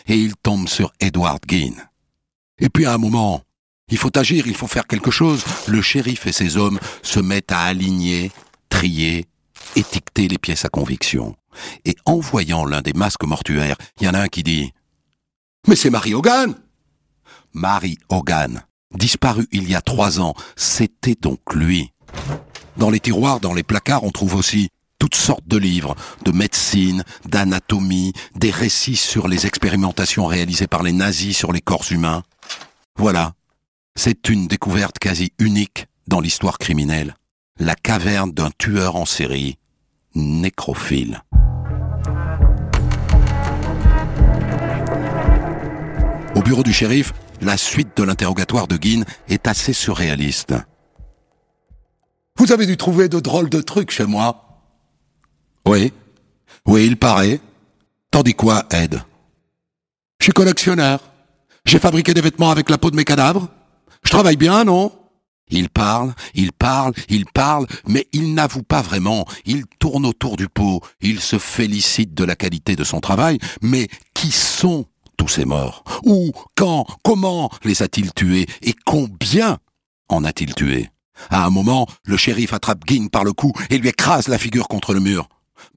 Et 0.07 0.17
il 0.17 0.35
tombe 0.37 0.69
sur 0.69 0.93
Edward 1.01 1.41
Gein. 1.49 1.75
Et 2.59 2.69
puis 2.69 2.87
à 2.87 2.95
un 2.95 2.99
moment, 2.99 3.43
il 3.89 3.99
faut 3.99 4.17
agir, 4.19 4.47
il 4.47 4.55
faut 4.55 4.67
faire 4.67 4.87
quelque 4.87 5.11
chose. 5.11 5.45
Le 5.67 5.81
shérif 5.81 6.27
et 6.27 6.33
ses 6.33 6.57
hommes 6.57 6.79
se 7.03 7.21
mettent 7.21 7.53
à 7.53 7.61
aligner, 7.61 8.33
trier, 8.69 9.27
étiqueter 9.77 10.29
les 10.29 10.39
pièces 10.39 10.65
à 10.65 10.69
conviction. 10.69 11.37
Et 11.85 11.97
en 12.05 12.19
voyant 12.19 12.65
l'un 12.65 12.83
des 12.83 12.93
masques 12.93 13.25
mortuaires, 13.25 13.77
il 14.01 14.07
y 14.07 14.09
en 14.09 14.15
a 14.15 14.21
un 14.21 14.29
qui 14.29 14.43
dit⁇ 14.43 14.65
Mais 15.69 15.77
c'est 15.77 15.91
Marie 15.91 16.15
Hogan!⁇ 16.15 16.51
Marie 17.55 17.99
Hogan, 18.11 18.63
disparu 18.93 19.47
il 19.51 19.69
y 19.69 19.75
a 19.75 19.81
trois 19.81 20.21
ans, 20.21 20.35
c'était 20.57 21.15
donc 21.15 21.41
lui. 21.55 21.93
Dans 22.77 22.91
les 22.91 23.01
tiroirs, 23.01 23.41
dans 23.41 23.55
les 23.55 23.63
placards, 23.63 24.05
on 24.05 24.11
trouve 24.11 24.35
aussi 24.35 24.69
toutes 25.07 25.15
sortes 25.15 25.47
de 25.47 25.57
livres, 25.57 25.95
de 26.25 26.33
médecine, 26.33 27.05
d'anatomie, 27.27 28.13
des 28.35 28.51
récits 28.51 28.97
sur 28.97 29.29
les 29.29 29.47
expérimentations 29.47 30.27
réalisées 30.27 30.67
par 30.67 30.83
les 30.83 30.91
nazis 30.91 31.37
sur 31.37 31.53
les 31.53 31.61
corps 31.61 31.85
humains. 31.93 32.25
Voilà, 32.99 33.35
c'est 33.95 34.29
une 34.29 34.49
découverte 34.49 34.99
quasi 34.99 35.31
unique 35.39 35.87
dans 36.09 36.19
l'histoire 36.19 36.59
criminelle, 36.59 37.15
la 37.61 37.77
caverne 37.77 38.33
d'un 38.33 38.51
tueur 38.59 38.97
en 38.97 39.05
série, 39.05 39.59
nécrophile. 40.17 41.23
Au 46.35 46.43
bureau 46.43 46.65
du 46.65 46.73
shérif, 46.73 47.13
la 47.41 47.57
suite 47.57 47.97
de 47.97 48.03
l'interrogatoire 48.03 48.67
de 48.67 48.77
Guin 48.77 49.05
est 49.29 49.47
assez 49.47 49.73
surréaliste. 49.73 50.55
Vous 52.39 52.51
avez 52.51 52.67
dû 52.67 52.77
trouver 52.77 53.09
de 53.09 53.21
drôles 53.21 53.51
de 53.51 53.61
trucs 53.61 53.93
chez 53.93 54.05
moi, 54.05 54.46
oui. 55.67 55.93
Oui, 56.67 56.87
il 56.87 56.97
paraît. 56.97 57.41
Tandis 58.11 58.35
quoi, 58.35 58.65
Ed? 58.71 59.03
Je 60.21 60.25
suis 60.25 60.33
collectionneur. 60.33 61.01
J'ai 61.65 61.79
fabriqué 61.79 62.15
des 62.15 62.21
vêtements 62.21 62.51
avec 62.51 62.71
la 62.71 62.79
peau 62.79 62.91
de 62.91 62.97
mes 62.97 63.05
cadavres. 63.05 63.49
Je 64.03 64.11
travaille 64.11 64.37
bien, 64.37 64.65
non? 64.65 64.93
Il 65.49 65.69
parle, 65.69 66.13
il 66.35 66.53
parle, 66.53 66.93
il 67.09 67.25
parle, 67.27 67.67
mais 67.87 68.09
il 68.13 68.35
n'avoue 68.35 68.63
pas 68.63 68.83
vraiment. 68.83 69.25
Il 69.45 69.65
tourne 69.79 70.05
autour 70.05 70.37
du 70.37 70.49
pot. 70.49 70.81
Il 71.01 71.21
se 71.21 71.39
félicite 71.39 72.15
de 72.15 72.25
la 72.25 72.35
qualité 72.35 72.75
de 72.75 72.83
son 72.83 73.01
travail. 73.01 73.39
Mais 73.63 73.89
qui 74.15 74.33
sont 74.33 74.87
tous 75.17 75.29
ces 75.29 75.45
morts? 75.45 75.85
Où 76.05 76.33
Quand 76.57 76.87
Comment 77.05 77.51
les 77.65 77.83
a-t-il 77.83 78.13
tués? 78.13 78.47
Et 78.63 78.75
combien 78.85 79.59
en 80.09 80.25
a-t-il 80.25 80.55
tué 80.55 80.91
À 81.31 81.47
un 81.47 81.51
moment, 81.51 81.87
le 82.05 82.17
shérif 82.17 82.53
attrape 82.53 82.85
Guin 82.85 83.07
par 83.07 83.23
le 83.25 83.33
cou 83.33 83.53
et 83.71 83.79
lui 83.79 83.89
écrase 83.89 84.29
la 84.29 84.39
figure 84.39 84.67
contre 84.67 84.95
le 84.95 85.01
mur. 85.01 85.29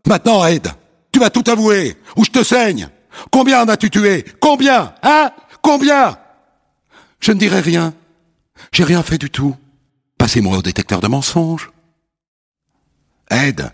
Maintenant, 0.08 0.46
Ed, 0.46 0.68
tu 1.12 1.20
vas 1.20 1.30
tout 1.30 1.44
avouer, 1.48 1.98
ou 2.16 2.26
je 2.26 2.32
te 2.32 2.44
saigne. 2.44 2.90
Combien 3.32 3.64
en 3.64 3.68
as-tu 3.68 3.90
tué? 3.90 4.26
Combien? 4.40 4.94
Hein? 5.04 5.32
Combien? 5.62 6.18
Je 7.20 7.32
ne 7.32 7.40
dirai 7.40 7.60
rien. 7.60 7.94
J'ai 8.72 8.84
rien 8.84 9.04
fait 9.04 9.18
du 9.18 9.30
tout. 9.30 9.56
Passez-moi 10.18 10.58
au 10.58 10.62
détecteur 10.62 11.02
de 11.02 11.08
mensonges. 11.08 11.72
Ed, 13.30 13.72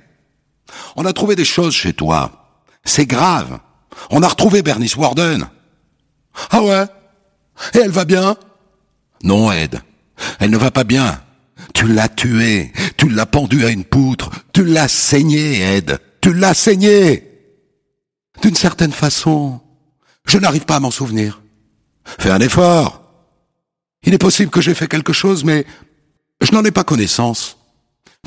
on 0.95 1.05
a 1.05 1.13
trouvé 1.13 1.35
des 1.35 1.45
choses 1.45 1.73
chez 1.73 1.93
toi. 1.93 2.59
C'est 2.83 3.05
grave. 3.05 3.59
On 4.09 4.23
a 4.23 4.27
retrouvé 4.27 4.61
Bernice 4.61 4.95
Warden. 4.95 5.47
Ah 6.51 6.61
ouais? 6.61 6.85
Et 7.73 7.79
elle 7.79 7.91
va 7.91 8.05
bien? 8.05 8.35
Non, 9.23 9.51
Ed. 9.51 9.79
Elle 10.39 10.51
ne 10.51 10.57
va 10.57 10.71
pas 10.71 10.83
bien. 10.83 11.21
Tu 11.73 11.87
l'as 11.87 12.09
tuée. 12.09 12.71
Tu 12.97 13.09
l'as 13.09 13.25
pendue 13.25 13.65
à 13.65 13.69
une 13.69 13.83
poutre. 13.83 14.29
Tu 14.53 14.63
l'as 14.63 14.87
saignée, 14.87 15.61
Ed. 15.61 15.99
Tu 16.21 16.33
l'as 16.33 16.53
saigné. 16.53 17.23
D'une 18.41 18.55
certaine 18.55 18.91
façon, 18.91 19.61
je 20.25 20.37
n'arrive 20.37 20.65
pas 20.65 20.77
à 20.77 20.79
m'en 20.79 20.91
souvenir. 20.91 21.41
Fais 22.19 22.31
un 22.31 22.39
effort. 22.39 23.01
Il 24.03 24.13
est 24.13 24.19
possible 24.19 24.51
que 24.51 24.61
j'ai 24.61 24.73
fait 24.75 24.87
quelque 24.87 25.13
chose, 25.13 25.43
mais 25.43 25.65
je 26.41 26.51
n'en 26.51 26.63
ai 26.63 26.71
pas 26.71 26.83
connaissance. 26.83 27.57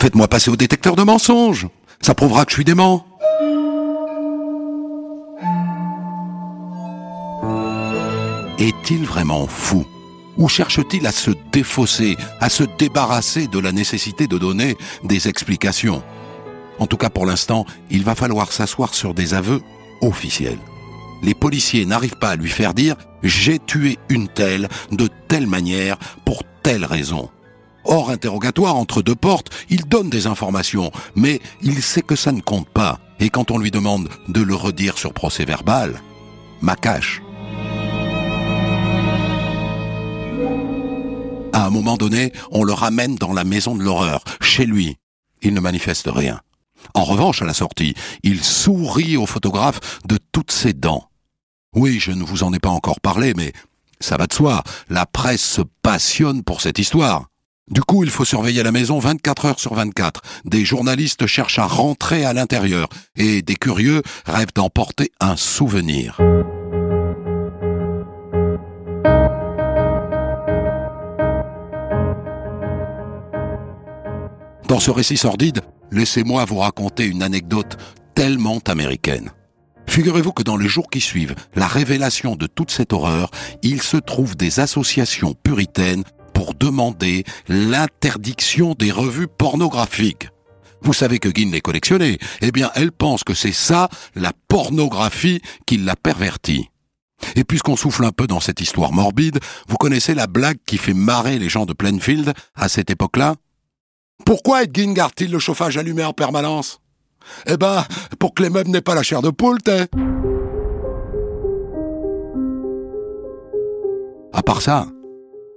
Faites-moi 0.01 0.29
passer 0.29 0.51
au 0.51 0.57
détecteur 0.57 0.97
de 0.97 1.03
mensonges. 1.03 1.69
Ça 2.01 2.15
prouvera 2.15 2.45
que 2.45 2.51
je 2.51 2.57
suis 2.57 2.65
dément. 2.65 3.07
Est-il 8.59 9.05
vraiment 9.05 9.47
fou? 9.47 9.87
Ou 10.39 10.49
cherche-t-il 10.49 11.07
à 11.07 11.13
se 11.13 11.33
défausser, 11.53 12.17
à 12.41 12.49
se 12.49 12.63
débarrasser 12.79 13.49
de 13.49 13.59
la 13.59 13.73
nécessité 13.73 14.27
de 14.27 14.39
donner 14.39 14.77
des 15.05 15.29
explications? 15.29 16.03
En 16.79 16.87
tout 16.87 16.97
cas 16.97 17.11
pour 17.11 17.27
l'instant, 17.27 17.67
il 17.91 18.05
va 18.05 18.15
falloir 18.15 18.53
s'asseoir 18.53 18.95
sur 18.95 19.15
des 19.15 19.35
aveux 19.35 19.61
officiels. 20.01 20.59
Les 21.23 21.35
policiers 21.35 21.85
n'arrivent 21.87 22.19
pas 22.19 22.31
à 22.31 22.37
lui 22.37 22.51
faire 22.51 22.73
dire⁇ 22.73 22.95
j'ai 23.25 23.59
tué 23.59 23.99
une 24.09 24.29
telle, 24.29 24.69
de 24.93 25.09
telle 25.27 25.49
manière, 25.49 25.99
pour 26.25 26.45
telle 26.63 26.85
raison⁇ 26.85 27.23
Hors 27.85 28.11
interrogatoire, 28.11 28.77
entre 28.77 29.03
deux 29.03 29.17
portes, 29.17 29.51
il 29.71 29.87
donne 29.87 30.11
des 30.11 30.27
informations, 30.27 30.93
mais 31.17 31.41
il 31.63 31.83
sait 31.83 32.03
que 32.03 32.17
ça 32.17 32.33
ne 32.33 32.41
compte 32.41 32.69
pas. 32.69 33.01
Et 33.19 33.31
quand 33.31 33.51
on 33.51 33.59
lui 33.59 33.73
demande 33.73 34.09
de 34.29 34.43
le 34.43 34.55
redire 34.55 34.99
sur 34.99 35.13
procès 35.13 35.45
verbal, 35.45 36.01
cache. 36.81 37.23
Un 41.69 41.71
moment 41.71 41.97
donné, 41.97 42.33
on 42.51 42.65
le 42.65 42.73
ramène 42.73 43.17
dans 43.17 43.33
la 43.33 43.45
maison 43.45 43.77
de 43.77 43.83
l'horreur, 43.83 44.25
chez 44.41 44.67
lui. 44.67 44.97
Il 45.43 45.55
ne 45.55 45.61
manifeste 45.61 46.09
rien. 46.13 46.41
En 46.95 47.05
revanche, 47.05 47.43
à 47.43 47.45
la 47.45 47.55
sortie, 47.55 47.95
il 48.23 48.43
sourit 48.43 49.17
au 49.17 49.27
photographe 49.27 50.01
de 50.07 50.19
toutes 50.33 50.51
ses 50.51 50.73
dents. 50.73 51.09
Oui, 51.75 51.99
je 52.01 52.13
ne 52.13 52.25
vous 52.25 52.43
en 52.43 52.53
ai 52.53 52.59
pas 52.59 52.71
encore 52.71 53.01
parlé, 53.01 53.35
mais 53.35 53.53
ça 54.01 54.17
va 54.17 54.27
de 54.27 54.33
soi, 54.33 54.63
la 54.89 55.07
presse 55.07 55.43
se 55.43 55.63
passionne 55.83 56.43
pour 56.43 56.61
cette 56.61 56.79
histoire. 56.79 57.27
Du 57.71 57.83
coup, 57.83 58.03
il 58.03 58.11
faut 58.11 58.25
surveiller 58.25 58.63
la 58.63 58.73
maison 58.73 58.99
24 58.99 59.45
heures 59.45 59.61
sur 59.61 59.75
24. 59.75 60.23
Des 60.47 60.65
journalistes 60.65 61.27
cherchent 61.27 61.59
à 61.59 61.67
rentrer 61.67 62.25
à 62.25 62.33
l'intérieur 62.33 62.89
et 63.15 63.43
des 63.43 63.57
curieux 63.57 64.03
rêvent 64.25 64.55
d'emporter 64.55 65.13
un 65.21 65.37
souvenir. 65.37 66.19
Dans 74.79 74.85
ce 74.85 74.91
récit 74.93 75.17
sordide, 75.17 75.63
laissez-moi 75.91 76.45
vous 76.45 76.59
raconter 76.59 77.05
une 77.05 77.25
anecdote 77.25 77.79
tellement 78.15 78.61
américaine. 78.69 79.33
Figurez-vous 79.89 80.33
que 80.33 80.45
dans 80.45 80.57
les 80.57 80.69
jours 80.69 80.89
qui 80.89 81.01
suivent 81.01 81.35
la 81.57 81.67
révélation 81.67 82.37
de 82.37 82.47
toute 82.47 82.71
cette 82.71 82.93
horreur, 82.93 83.33
il 83.65 83.83
se 83.83 83.97
trouve 83.97 84.37
des 84.37 84.61
associations 84.61 85.35
puritaines 85.35 86.05
pour 86.33 86.55
demander 86.55 87.25
l'interdiction 87.49 88.75
des 88.79 88.93
revues 88.93 89.27
pornographiques. 89.27 90.29
Vous 90.83 90.93
savez 90.93 91.19
que 91.19 91.29
Guin 91.29 91.51
les 91.51 91.61
collectionnait. 91.61 92.19
Eh 92.41 92.53
bien, 92.53 92.71
elle 92.77 92.93
pense 92.93 93.25
que 93.25 93.35
c'est 93.35 93.51
ça, 93.51 93.89
la 94.15 94.31
pornographie, 94.47 95.43
qui 95.67 95.79
l'a 95.79 95.97
pervertie. 95.97 96.69
Et 97.35 97.43
puisqu'on 97.43 97.75
souffle 97.75 98.05
un 98.05 98.13
peu 98.13 98.29
dans 98.29 98.39
cette 98.39 98.61
histoire 98.61 98.93
morbide, 98.93 99.41
vous 99.69 99.77
connaissez 99.77 100.15
la 100.15 100.29
blague 100.29 100.59
qui 100.69 100.79
fait 100.79 100.95
marrer 100.95 101.41
les 101.41 101.49
gens 101.49 101.67
de 101.67 101.73
Plainfield 101.73 102.33
à 102.55 102.69
cette 102.69 102.91
époque-là? 102.91 103.35
Pourquoi 104.25 104.65
Edgin 104.65 104.93
garde-t-il 104.93 105.31
le 105.31 105.39
chauffage 105.39 105.77
allumé 105.77 106.05
en 106.05 106.13
permanence? 106.13 106.81
Eh 107.47 107.57
ben, 107.57 107.85
pour 108.19 108.35
que 108.35 108.43
les 108.43 108.51
meubles 108.51 108.71
n'aient 108.71 108.81
pas 108.81 108.95
la 108.95 109.03
chair 109.03 109.23
de 109.23 109.31
poule, 109.31 109.63
t'es. 109.63 109.87
À 114.33 114.43
part 114.43 114.63
ça, 114.63 114.87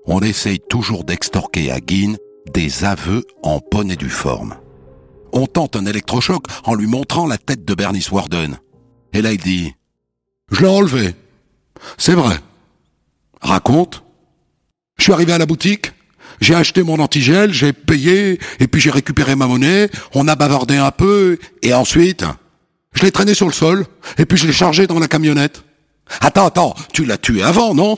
on 0.06 0.22
essaye 0.22 0.60
toujours 0.60 1.03
d'extorquer 1.03 1.72
à 1.72 1.80
Guin 1.80 2.15
des 2.53 2.84
aveux 2.84 3.24
en 3.44 3.60
bonne 3.72 3.91
et 3.91 3.96
due 3.96 4.10
forme. 4.10 4.56
On 5.34 5.48
tente 5.48 5.75
un 5.75 5.86
électrochoc 5.86 6.46
en 6.65 6.74
lui 6.74 6.88
montrant 6.88 7.27
la 7.27 7.38
tête 7.38 7.63
de 7.63 7.74
Bernice 7.74 8.12
Warden. 8.12 8.58
Et 9.13 9.22
là, 9.22 9.32
il 9.32 9.39
dit 9.39 9.74
Je 10.50 10.62
l'ai 10.62 10.68
enlevé. 10.68 11.15
C'est 11.98 12.15
vrai. 12.15 12.36
Raconte. 13.41 14.03
Je 14.98 15.03
suis 15.03 15.13
arrivé 15.13 15.34
à 15.34 15.38
la 15.38 15.46
boutique, 15.46 15.94
j'ai 16.41 16.55
acheté 16.55 16.83
mon 16.83 17.00
antigel, 17.00 17.53
j'ai 17.53 17.71
payé, 17.71 18.39
et 18.60 18.67
puis 18.67 18.81
j'ai 18.81 18.91
récupéré 18.91 19.36
ma 19.36 19.48
monnaie, 19.48 19.89
on 20.13 20.27
a 20.27 20.36
bavardé 20.36 20.75
un 20.75 20.91
peu, 20.91 21.38
et 21.62 21.74
ensuite, 21.74 22.25
je 22.93 23.03
l'ai 23.03 23.12
traîné 23.12 23.33
sur 23.33 23.48
le 23.48 23.53
sol, 23.53 23.86
et 24.17 24.25
puis 24.25 24.38
je 24.38 24.48
l'ai 24.48 24.53
chargé 24.53 24.88
dans 24.88 25.00
la 25.00 25.07
camionnette. 25.07 25.63
Attends, 26.19 26.48
attends, 26.48 26.75
tu 26.91 27.05
l'as 27.05 27.17
tué 27.17 27.41
avant, 27.43 27.74
non? 27.74 27.98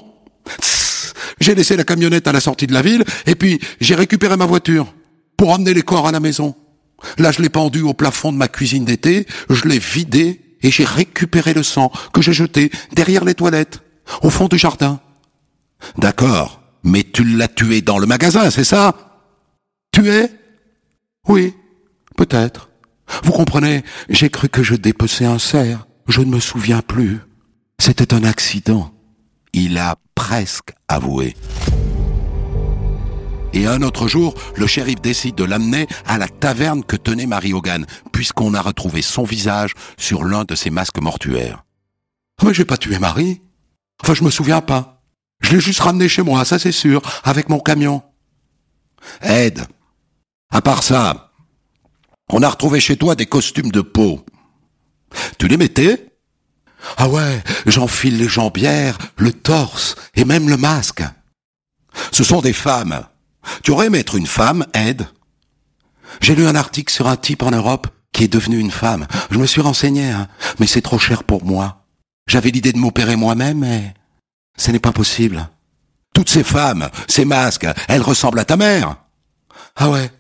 J'ai 1.40 1.56
laissé 1.56 1.76
la 1.76 1.84
camionnette 1.84 2.28
à 2.28 2.32
la 2.32 2.42
sortie 2.42 2.68
de 2.68 2.74
la 2.74 2.82
ville, 2.82 3.04
et 3.26 3.36
puis 3.36 3.60
j'ai 3.80 3.96
récupéré 3.96 4.38
ma 4.38 4.46
voiture 4.46 4.94
pour 5.38 5.50
emmener 5.50 5.74
les 5.74 5.82
corps 5.82 6.08
à 6.08 6.12
la 6.12 6.20
maison. 6.20 6.56
Là, 7.18 7.32
je 7.32 7.42
l'ai 7.42 7.50
pendu 7.50 7.82
au 7.82 7.94
plafond 7.94 8.32
de 8.32 8.38
ma 8.38 8.48
cuisine 8.48 8.86
d'été, 8.86 9.26
je 9.50 9.68
l'ai 9.68 9.80
vidé, 9.80 10.42
et 10.62 10.72
j'ai 10.72 10.86
récupéré 10.86 11.54
le 11.54 11.64
sang 11.64 11.92
que 12.14 12.22
j'ai 12.22 12.34
jeté 12.34 12.72
derrière 12.94 13.26
les 13.26 13.34
toilettes, 13.34 13.82
au 14.22 14.30
fond 14.30 14.48
du 14.48 14.58
jardin. 14.58 15.00
D'accord, 15.98 16.63
mais 16.84 17.04
tu 17.04 17.24
l'as 17.24 17.48
tué 17.48 17.82
dans 17.82 17.98
le 17.98 18.06
magasin, 18.06 18.50
c'est 18.52 18.64
ça? 18.64 18.96
Tué? 19.92 20.30
Oui, 21.28 21.54
peut-être. 22.18 22.70
Vous 23.24 23.32
comprenez, 23.32 23.84
j'ai 24.10 24.30
cru 24.30 24.50
que 24.50 24.64
je 24.64 24.76
dépeçais 24.76 25.26
un 25.26 25.40
cerf. 25.40 25.88
Je 26.08 26.22
ne 26.22 26.32
me 26.32 26.40
souviens 26.40 26.82
plus. 26.82 27.20
C'était 27.80 28.14
un 28.14 28.24
accident. 28.24 28.94
Il 29.54 29.78
a 29.78 29.98
presque 30.16 30.74
avoué. 30.88 31.36
Et 33.54 33.68
un 33.68 33.84
autre 33.84 34.08
jour, 34.08 34.34
le 34.56 34.66
shérif 34.66 35.00
décide 35.00 35.36
de 35.36 35.44
l'amener 35.44 35.88
à 36.08 36.18
la 36.18 36.28
taverne 36.28 36.84
que 36.84 36.96
tenait 36.96 37.28
Marie 37.28 37.54
Hogan, 37.54 37.86
puisqu'on 38.12 38.56
a 38.56 38.62
retrouvé 38.62 39.04
son 39.04 39.24
visage 39.24 39.74
sur 39.96 40.24
l'un 40.24 40.44
de 40.44 40.56
ses 40.56 40.72
masques 40.72 41.00
mortuaires. 41.00 41.64
Ah, 42.42 42.46
Mais 42.48 42.54
j'ai 42.54 42.66
pas 42.66 42.78
tué 42.78 42.98
Marie. 42.98 43.42
Enfin, 44.02 44.16
je 44.16 44.24
me 44.24 44.32
souviens 44.32 44.62
pas. 44.62 45.03
Je 45.44 45.52
l'ai 45.52 45.60
juste 45.60 45.82
ramené 45.82 46.10
chez 46.10 46.24
moi, 46.24 46.46
ça 46.46 46.58
c'est 46.58 46.72
sûr, 46.72 47.02
avec 47.24 47.50
mon 47.50 47.60
camion. 47.60 48.02
Ed, 49.22 49.62
à 50.50 50.62
part 50.62 50.84
ça, 50.84 51.32
on 52.30 52.42
a 52.42 52.50
retrouvé 52.50 52.80
chez 52.80 52.98
toi 52.98 53.16
des 53.16 53.26
costumes 53.26 53.72
de 53.72 53.82
peau. 53.82 54.26
Tu 55.38 55.48
les 55.48 55.58
mettais? 55.58 56.08
Ah 56.98 57.10
ouais, 57.10 57.44
j'enfile 57.66 58.18
les 58.18 58.28
jambières, 58.28 58.98
le 59.18 59.32
torse 59.32 59.96
et 60.16 60.26
même 60.26 60.50
le 60.50 60.58
masque. 60.58 61.04
Ce 62.12 62.24
sont 62.24 62.42
des 62.42 62.54
femmes. 62.54 63.06
Tu 63.64 63.72
aurais 63.72 63.88
aimé 63.88 64.00
être 64.00 64.16
une 64.16 64.28
femme, 64.28 64.66
Ed? 64.74 65.06
J'ai 66.22 66.36
lu 66.36 66.48
un 66.48 66.56
article 66.56 66.94
sur 66.94 67.08
un 67.08 67.18
type 67.18 67.44
en 67.44 67.52
Europe 67.52 67.88
qui 68.12 68.24
est 68.24 68.34
devenu 68.34 68.60
une 68.60 68.72
femme. 68.72 69.08
Je 69.32 69.38
me 69.38 69.46
suis 69.46 69.62
renseigné, 69.62 70.10
hein, 70.10 70.28
mais 70.60 70.68
c'est 70.68 70.82
trop 70.82 71.00
cher 71.00 71.24
pour 71.24 71.44
moi. 71.44 71.86
J'avais 72.28 72.52
l'idée 72.52 72.72
de 72.72 72.78
m'opérer 72.78 73.16
moi-même, 73.16 73.60
mais 73.60 73.94
ce 74.58 74.72
n'est 74.72 74.80
pas 74.80 74.92
possible. 74.92 75.50
Toutes 76.14 76.30
ces 76.30 76.44
femmes, 76.44 76.90
ces 77.08 77.26
masques, 77.26 77.68
elles 77.88 78.02
ressemblent 78.02 78.40
à 78.40 78.46
ta 78.46 78.58
mère. 78.58 78.98
Ah 79.76 79.90
ouais. 79.90 80.12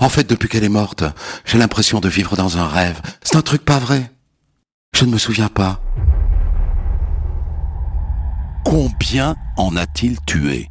En 0.00 0.08
fait, 0.08 0.28
depuis 0.28 0.48
qu'elle 0.48 0.64
est 0.64 0.68
morte, 0.68 1.04
j'ai 1.44 1.58
l'impression 1.58 2.00
de 2.00 2.08
vivre 2.08 2.36
dans 2.36 2.58
un 2.58 2.66
rêve. 2.66 3.00
C'est 3.22 3.36
un 3.36 3.42
truc 3.42 3.64
pas 3.64 3.78
vrai. 3.78 4.10
Je 4.94 5.04
ne 5.04 5.12
me 5.12 5.18
souviens 5.18 5.48
pas. 5.48 5.80
Combien 8.64 9.36
en 9.56 9.76
a-t-il 9.76 10.18
tué? 10.26 10.70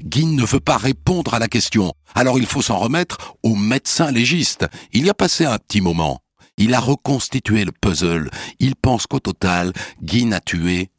Guy 0.00 0.26
ne 0.26 0.44
veut 0.44 0.60
pas 0.60 0.76
répondre 0.76 1.34
à 1.34 1.38
la 1.38 1.48
question. 1.48 1.92
Alors 2.14 2.38
il 2.38 2.46
faut 2.46 2.62
s'en 2.62 2.78
remettre 2.78 3.36
au 3.42 3.54
médecin 3.54 4.10
légiste. 4.10 4.66
Il 4.92 5.06
y 5.06 5.10
a 5.10 5.14
passé 5.14 5.44
un 5.44 5.58
petit 5.58 5.80
moment. 5.80 6.20
Il 6.56 6.74
a 6.74 6.80
reconstitué 6.80 7.64
le 7.64 7.72
puzzle. 7.72 8.30
Il 8.58 8.76
pense 8.76 9.06
qu'au 9.06 9.20
total, 9.20 9.72
Guy 10.02 10.32
a 10.32 10.40
tué 10.40 10.90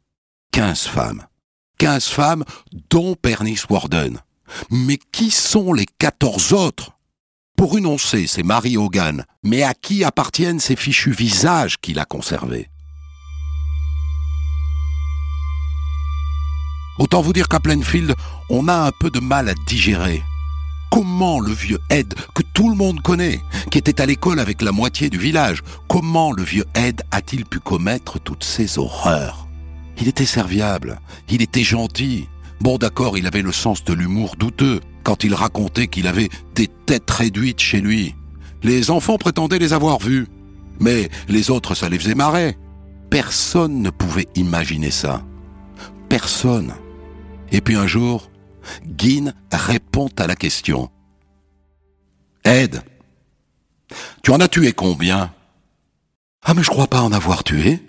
15 0.52 0.86
femmes. 0.88 1.26
15 1.78 2.06
femmes, 2.06 2.44
dont 2.90 3.14
Bernice 3.22 3.66
Warden. 3.70 4.18
Mais 4.70 4.98
qui 5.12 5.30
sont 5.30 5.72
les 5.72 5.86
14 5.98 6.52
autres? 6.52 6.92
Pour 7.56 7.78
une 7.78 7.86
on 7.86 7.98
c'est 7.98 8.42
Marie 8.42 8.76
Hogan. 8.76 9.24
Mais 9.44 9.62
à 9.62 9.74
qui 9.74 10.02
appartiennent 10.02 10.58
ces 10.58 10.74
fichus 10.74 11.12
visages 11.12 11.78
qu'il 11.78 12.00
a 12.00 12.04
conservés? 12.04 12.68
Autant 16.98 17.22
vous 17.22 17.32
dire 17.32 17.48
qu'à 17.48 17.60
Plainfield, 17.60 18.14
on 18.50 18.66
a 18.66 18.74
un 18.74 18.90
peu 18.98 19.10
de 19.10 19.20
mal 19.20 19.48
à 19.48 19.54
digérer. 19.66 20.22
Comment 20.90 21.38
le 21.38 21.52
vieux 21.52 21.78
Ed, 21.90 22.12
que 22.34 22.42
tout 22.54 22.68
le 22.68 22.74
monde 22.74 23.00
connaît, 23.00 23.40
qui 23.70 23.78
était 23.78 24.00
à 24.00 24.06
l'école 24.06 24.40
avec 24.40 24.62
la 24.62 24.72
moitié 24.72 25.08
du 25.10 25.18
village, 25.18 25.62
comment 25.88 26.32
le 26.32 26.42
vieux 26.42 26.66
Ed 26.74 27.02
a-t-il 27.12 27.46
pu 27.46 27.60
commettre 27.60 28.18
toutes 28.18 28.44
ces 28.44 28.78
horreurs? 28.78 29.46
Il 30.00 30.08
était 30.08 30.26
serviable, 30.26 31.00
il 31.28 31.42
était 31.42 31.62
gentil. 31.62 32.28
Bon 32.60 32.78
d'accord, 32.78 33.18
il 33.18 33.26
avait 33.26 33.42
le 33.42 33.52
sens 33.52 33.84
de 33.84 33.92
l'humour 33.92 34.36
douteux 34.36 34.80
quand 35.02 35.24
il 35.24 35.34
racontait 35.34 35.88
qu'il 35.88 36.06
avait 36.06 36.30
des 36.54 36.68
têtes 36.68 37.10
réduites 37.10 37.60
chez 37.60 37.80
lui. 37.80 38.14
Les 38.62 38.90
enfants 38.90 39.18
prétendaient 39.18 39.58
les 39.58 39.72
avoir 39.72 39.98
vues, 39.98 40.26
mais 40.78 41.10
les 41.28 41.50
autres 41.50 41.74
ça 41.74 41.88
les 41.88 41.98
faisait 41.98 42.14
marrer. 42.14 42.56
Personne 43.10 43.82
ne 43.82 43.90
pouvait 43.90 44.28
imaginer 44.36 44.90
ça. 44.90 45.22
Personne. 46.08 46.74
Et 47.52 47.60
puis 47.60 47.76
un 47.76 47.86
jour, 47.86 48.30
Guin 48.86 49.32
répond 49.52 50.08
à 50.18 50.26
la 50.26 50.36
question. 50.36 50.90
Ed, 52.44 52.82
tu 54.22 54.30
en 54.30 54.40
as 54.40 54.48
tué 54.48 54.72
combien? 54.72 55.32
Ah 56.42 56.54
mais 56.54 56.62
je 56.62 56.70
crois 56.70 56.86
pas 56.86 57.02
en 57.02 57.12
avoir 57.12 57.44
tué. 57.44 57.80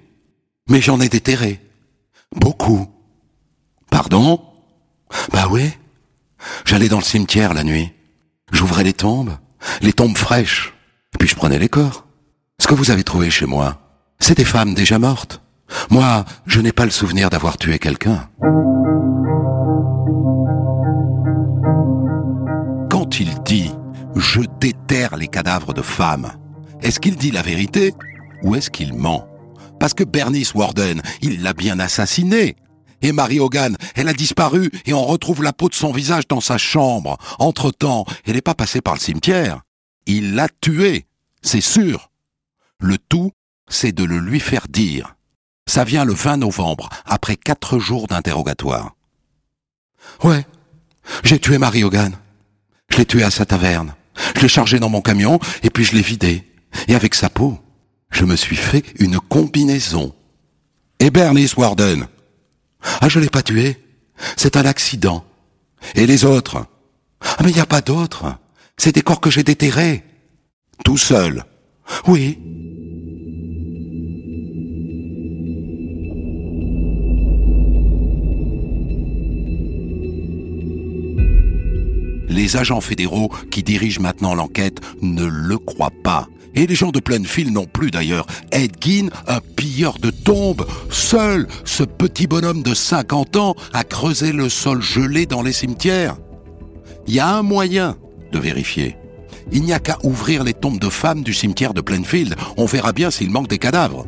Mais 0.69 0.82
j'en 0.82 1.00
ai 1.00 1.10
déterré. 1.10 1.60
Beaucoup. 2.36 2.88
Pardon? 3.89 4.41
Bah 5.32 5.48
oui. 5.50 5.72
J'allais 6.65 6.89
dans 6.89 6.98
le 6.98 7.04
cimetière 7.04 7.54
la 7.54 7.63
nuit. 7.63 7.91
J'ouvrais 8.52 8.84
les 8.84 8.94
tombes, 8.94 9.38
les 9.82 9.94
tombes 9.94 10.17
fraîches. 10.17 10.74
Puis 11.20 11.28
je 11.28 11.36
prenais 11.36 11.60
les 11.60 11.70
corps. 11.70 12.06
Ce 12.60 12.67
que 12.67 12.74
vous 12.74 12.91
avez 12.91 13.04
trouvé 13.04 13.30
chez 13.30 13.46
moi, 13.46 13.80
c'est 14.20 14.38
des 14.38 14.46
femmes 14.46 14.74
déjà 14.74 15.00
mortes. 15.00 15.41
Moi, 15.89 16.26
je 16.46 16.60
n'ai 16.62 16.72
pas 16.72 16.86
le 16.86 16.91
souvenir 16.91 17.30
d'avoir 17.30 17.58
tué 17.58 17.80
quelqu'un. 17.80 18.30
Quand 22.89 23.20
il 23.20 23.41
dit⁇ 23.44 23.72
Je 24.20 24.41
déterre 24.60 25.15
les 25.15 25.28
cadavres 25.28 25.74
de 25.74 25.82
femmes⁇ 25.82 26.32
est-ce 26.82 27.00
qu'il 27.00 27.15
dit 27.15 27.32
la 27.32 27.44
vérité 27.44 27.94
ou 28.44 28.56
est-ce 28.56 28.72
qu'il 28.72 28.94
ment? 28.94 29.28
Parce 29.82 29.96
que 29.96 30.04
Bernice 30.04 30.54
Warden, 30.54 31.02
il 31.24 31.41
l'a 31.41 31.54
bien 31.54 31.80
assassinée. 31.80 32.56
Et 33.02 33.12
Marie 33.12 33.39
Hogan, 33.39 33.76
elle 33.96 34.10
a 34.10 34.13
disparu 34.13 34.70
et 34.86 34.94
on 34.94 35.04
retrouve 35.04 35.41
la 35.41 35.54
peau 35.54 35.70
de 35.70 35.74
son 35.74 35.91
visage 35.91 36.28
dans 36.28 36.39
sa 36.39 36.60
chambre. 36.60 37.17
Entre-temps, 37.39 38.06
elle 38.28 38.36
n'est 38.36 38.41
pas 38.41 38.54
passée 38.54 38.82
par 38.82 38.94
le 38.94 39.00
cimetière. 39.00 39.63
Il 40.06 40.36
l'a 40.36 40.50
tuée, 40.62 41.08
c'est 41.41 41.62
sûr. 41.62 42.12
Le 42.80 43.00
tout, 43.00 43.32
c'est 43.70 43.91
de 43.91 44.04
le 44.04 44.20
lui 44.20 44.39
faire 44.39 44.67
dire. 44.70 45.15
Ça 45.65 45.84
vient 45.84 46.06
le 46.06 46.13
20 46.13 46.38
novembre, 46.38 46.88
après 47.08 47.36
quatre 47.36 47.80
jours 47.80 48.06
d'interrogatoire. 48.06 48.96
Ouais, 50.24 50.46
j'ai 51.24 51.39
tué 51.39 51.58
Marie 51.58 51.84
Hogan. 51.84 52.13
Je 52.91 52.98
l'ai 52.98 53.06
tué 53.08 53.24
à 53.24 53.32
sa 53.32 53.48
taverne. 53.48 53.96
Je 54.36 54.41
l'ai 54.41 54.48
chargé 54.48 54.78
dans 54.78 54.89
mon 54.89 55.02
camion 55.02 55.39
et 55.63 55.72
puis 55.72 55.86
je 55.86 55.96
l'ai 55.96 56.04
vidé. 56.04 56.48
Et 56.88 56.94
avec 56.94 57.15
sa 57.15 57.32
peau, 57.32 57.58
je 58.12 58.26
me 58.26 58.36
suis 58.36 58.56
fait 58.56 58.84
une 59.00 59.19
combinaison. 59.19 60.13
Et 61.00 61.10
Bernice 61.10 61.56
Warden 61.56 62.08
Ah, 63.00 63.10
je 63.10 63.19
l'ai 63.19 63.30
pas 63.30 63.41
tué. 63.41 63.78
C'est 64.38 64.58
un 64.58 64.65
accident. 64.65 65.26
Et 65.95 66.06
les 66.06 66.26
autres? 66.26 66.65
Ah, 67.21 67.38
mais 67.43 67.50
il 67.50 67.56
n'y 67.56 67.62
a 67.62 67.65
pas 67.65 67.82
d'autres. 67.82 68.36
C'est 68.78 68.93
des 68.93 69.02
corps 69.02 69.21
que 69.21 69.32
j'ai 69.32 69.43
déterrés. 69.43 70.04
Tout 70.84 70.97
seul. 70.97 71.43
Oui. 72.08 72.38
Les 82.30 82.56
agents 82.56 82.82
fédéraux 82.82 83.30
qui 83.52 83.62
dirigent 83.62 84.02
maintenant 84.02 84.34
l'enquête 84.34 84.80
ne 85.02 85.26
le 85.26 85.58
croient 85.58 85.91
pas. 86.04 86.28
Et 86.54 86.68
les 86.68 86.76
gens 86.76 86.92
de 86.92 87.00
Plainfield 87.00 87.54
non 87.54 87.66
plus 87.66 87.92
d'ailleurs. 87.92 88.26
Ed 88.52 88.76
un 89.28 89.40
pilleur 89.56 90.00
de 90.00 90.10
tombes, 90.10 90.66
seul, 90.90 91.48
ce 91.66 91.84
petit 91.84 92.28
bonhomme 92.28 92.64
de 92.64 92.74
50 92.74 93.38
ans, 93.38 93.56
a 93.74 93.84
creusé 93.84 94.32
le 94.32 94.50
sol 94.50 94.82
gelé 94.82 95.26
dans 95.26 95.42
les 95.42 95.54
cimetières. 95.54 96.18
Il 97.08 97.14
y 97.14 97.20
a 97.20 97.36
un 97.36 97.42
moyen 97.42 97.98
de 98.32 98.40
vérifier. 98.40 98.98
Il 99.52 99.64
n'y 99.64 99.74
a 99.74 99.80
qu'à 99.80 99.98
ouvrir 100.04 100.44
les 100.44 100.54
tombes 100.54 100.80
de 100.80 100.90
femmes 100.90 101.24
du 101.24 101.34
cimetière 101.34 101.74
de 101.74 101.82
Plainfield. 101.82 102.36
On 102.58 102.66
verra 102.66 102.92
bien 102.94 103.12
s'il 103.12 103.30
manque 103.32 103.48
des 103.48 103.58
cadavres. 103.58 104.06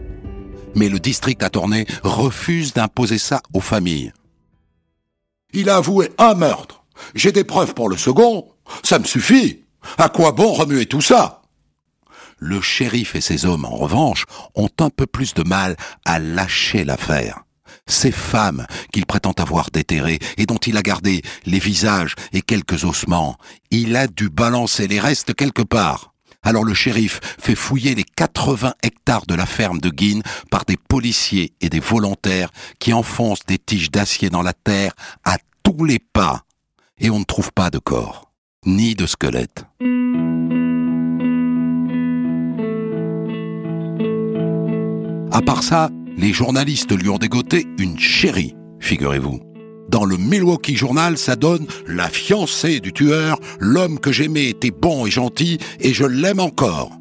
Mais 0.75 0.89
le 0.89 0.99
district 0.99 1.43
attorney 1.43 1.85
refuse 2.03 2.73
d'imposer 2.73 3.17
ça 3.17 3.41
aux 3.53 3.59
familles. 3.59 4.11
Il 5.53 5.69
a 5.69 5.77
avoué 5.77 6.11
un 6.17 6.33
meurtre. 6.33 6.83
J'ai 7.15 7.31
des 7.31 7.43
preuves 7.43 7.73
pour 7.73 7.89
le 7.89 7.97
second. 7.97 8.47
Ça 8.83 8.99
me 8.99 9.03
suffit. 9.03 9.63
À 9.97 10.09
quoi 10.09 10.31
bon 10.31 10.53
remuer 10.53 10.85
tout 10.85 11.01
ça? 11.01 11.42
Le 12.45 12.59
shérif 12.59 13.15
et 13.15 13.21
ses 13.21 13.45
hommes, 13.45 13.63
en 13.63 13.77
revanche, 13.77 14.25
ont 14.53 14.69
un 14.81 14.89
peu 14.89 15.05
plus 15.05 15.33
de 15.33 15.47
mal 15.47 15.77
à 16.03 16.19
lâcher 16.19 16.83
l'affaire. 16.83 17.45
Ces 17.87 18.11
femmes 18.11 18.67
qu'il 18.91 19.05
prétend 19.05 19.31
avoir 19.31 19.71
déterrées 19.71 20.19
et 20.35 20.45
dont 20.45 20.57
il 20.57 20.75
a 20.75 20.81
gardé 20.81 21.21
les 21.45 21.59
visages 21.59 22.15
et 22.33 22.41
quelques 22.41 22.83
ossements, 22.83 23.37
il 23.71 23.95
a 23.95 24.07
dû 24.07 24.29
balancer 24.29 24.87
les 24.87 24.99
restes 24.99 25.33
quelque 25.33 25.61
part. 25.61 26.13
Alors 26.43 26.65
le 26.65 26.73
shérif 26.73 27.21
fait 27.39 27.55
fouiller 27.55 27.95
les 27.95 28.03
80 28.03 28.73
hectares 28.83 29.25
de 29.25 29.35
la 29.35 29.45
ferme 29.45 29.79
de 29.79 29.89
Guine 29.89 30.21
par 30.51 30.65
des 30.65 30.75
policiers 30.75 31.53
et 31.61 31.69
des 31.69 31.79
volontaires 31.79 32.49
qui 32.77 32.91
enfoncent 32.91 33.45
des 33.47 33.57
tiges 33.57 33.89
d'acier 33.89 34.29
dans 34.29 34.41
la 34.41 34.53
terre 34.53 34.91
à 35.23 35.37
tous 35.63 35.85
les 35.85 35.99
pas. 35.99 36.41
Et 36.99 37.09
on 37.09 37.19
ne 37.19 37.23
trouve 37.23 37.53
pas 37.53 37.69
de 37.69 37.79
corps, 37.79 38.33
ni 38.65 38.95
de 38.95 39.05
squelette. 39.05 39.63
À 45.33 45.41
part 45.41 45.63
ça, 45.63 45.89
les 46.15 46.31
journalistes 46.31 46.95
lui 46.95 47.09
ont 47.09 47.17
dégoté 47.17 47.65
une 47.79 47.97
chérie, 47.97 48.55
figurez-vous. 48.79 49.39
Dans 49.89 50.05
le 50.05 50.15
Milwaukee 50.15 50.75
Journal, 50.75 51.17
ça 51.17 51.35
donne 51.35 51.65
la 51.87 52.07
fiancée 52.07 52.79
du 52.79 52.93
tueur, 52.93 53.39
l'homme 53.59 53.97
que 53.97 54.11
j'aimais 54.11 54.49
était 54.49 54.69
bon 54.69 55.07
et 55.07 55.11
gentil 55.11 55.57
et 55.79 55.91
je 55.91 56.05
l'aime 56.05 56.39
encore. 56.39 56.91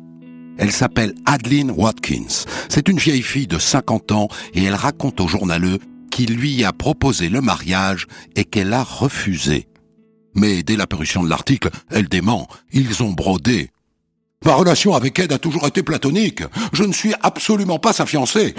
Elle 0.56 0.72
s'appelle 0.72 1.14
Adeline 1.26 1.72
Watkins. 1.72 2.46
C'est 2.70 2.88
une 2.88 2.96
vieille 2.96 3.20
fille 3.20 3.46
de 3.46 3.58
50 3.58 4.12
ans 4.12 4.28
et 4.54 4.64
elle 4.64 4.76
raconte 4.76 5.20
au 5.20 5.28
journaleux 5.28 5.78
qu'il 6.10 6.34
lui 6.34 6.64
a 6.64 6.72
proposé 6.72 7.28
le 7.28 7.42
mariage 7.42 8.06
et 8.34 8.44
qu'elle 8.44 8.72
a 8.72 8.82
refusé. 8.82 9.68
Mais 10.34 10.62
dès 10.62 10.76
la 10.76 10.86
parution 10.86 11.22
de 11.22 11.28
l'article, 11.28 11.68
elle 11.90 12.08
dément. 12.08 12.48
Ils 12.72 13.02
ont 13.02 13.12
brodé. 13.12 13.68
Ma 14.44 14.54
relation 14.54 14.94
avec 14.94 15.18
Ed 15.18 15.32
a 15.32 15.38
toujours 15.38 15.66
été 15.66 15.82
platonique. 15.82 16.42
Je 16.72 16.82
ne 16.84 16.92
suis 16.92 17.14
absolument 17.22 17.78
pas 17.78 17.92
sa 17.92 18.06
fiancée. 18.06 18.54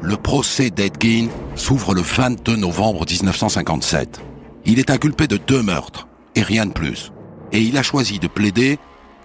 Le 0.00 0.16
procès 0.16 0.70
d'Ed 0.70 0.94
Gein 0.98 1.28
s'ouvre 1.54 1.94
le 1.94 2.00
22 2.00 2.56
novembre 2.56 3.04
1957. 3.06 4.20
Il 4.64 4.78
est 4.78 4.90
inculpé 4.90 5.26
de 5.26 5.36
deux 5.36 5.62
meurtres, 5.62 6.08
et 6.34 6.42
rien 6.42 6.64
de 6.64 6.72
plus. 6.72 7.12
Et 7.52 7.60
il 7.60 7.76
a 7.76 7.82
choisi 7.82 8.18
de 8.18 8.26
plaider 8.26 8.78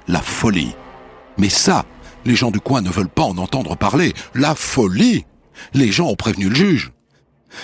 la 0.10 0.22
folie. 0.22 0.76
Mais 1.38 1.50
ça, 1.50 1.86
les 2.26 2.36
gens 2.36 2.52
du 2.52 2.60
coin 2.60 2.82
ne 2.82 2.90
veulent 2.90 3.08
pas 3.08 3.24
en 3.24 3.38
entendre 3.38 3.78
parler. 3.78 4.14
La 4.36 4.56
folie 4.56 5.26
Les 5.74 5.92
gens 5.92 6.08
ont 6.08 6.16
prévenu 6.16 6.50
le 6.50 6.56
juge. 6.56 6.92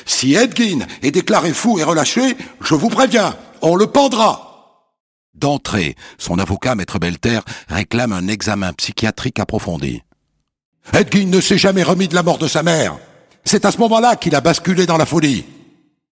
Si 0.05 0.33
Ed 0.33 0.55
Gein 0.55 0.85
est 1.01 1.11
déclaré 1.11 1.53
fou 1.53 1.79
et 1.79 1.83
relâché, 1.83 2.35
je 2.61 2.75
vous 2.75 2.89
préviens, 2.89 3.35
on 3.61 3.75
le 3.75 3.87
pendra. 3.87 4.45
D'entrée, 5.33 5.95
son 6.17 6.39
avocat, 6.39 6.75
Maître 6.75 6.99
Belter, 6.99 7.39
réclame 7.67 8.11
un 8.11 8.27
examen 8.27 8.73
psychiatrique 8.73 9.39
approfondi. 9.39 10.01
Ed 10.93 11.13
Gein 11.13 11.27
ne 11.27 11.41
s'est 11.41 11.57
jamais 11.57 11.83
remis 11.83 12.07
de 12.07 12.15
la 12.15 12.23
mort 12.23 12.37
de 12.37 12.47
sa 12.47 12.63
mère. 12.63 12.97
C'est 13.45 13.65
à 13.65 13.71
ce 13.71 13.77
moment-là 13.77 14.15
qu'il 14.15 14.35
a 14.35 14.41
basculé 14.41 14.85
dans 14.85 14.97
la 14.97 15.05
folie. 15.05 15.45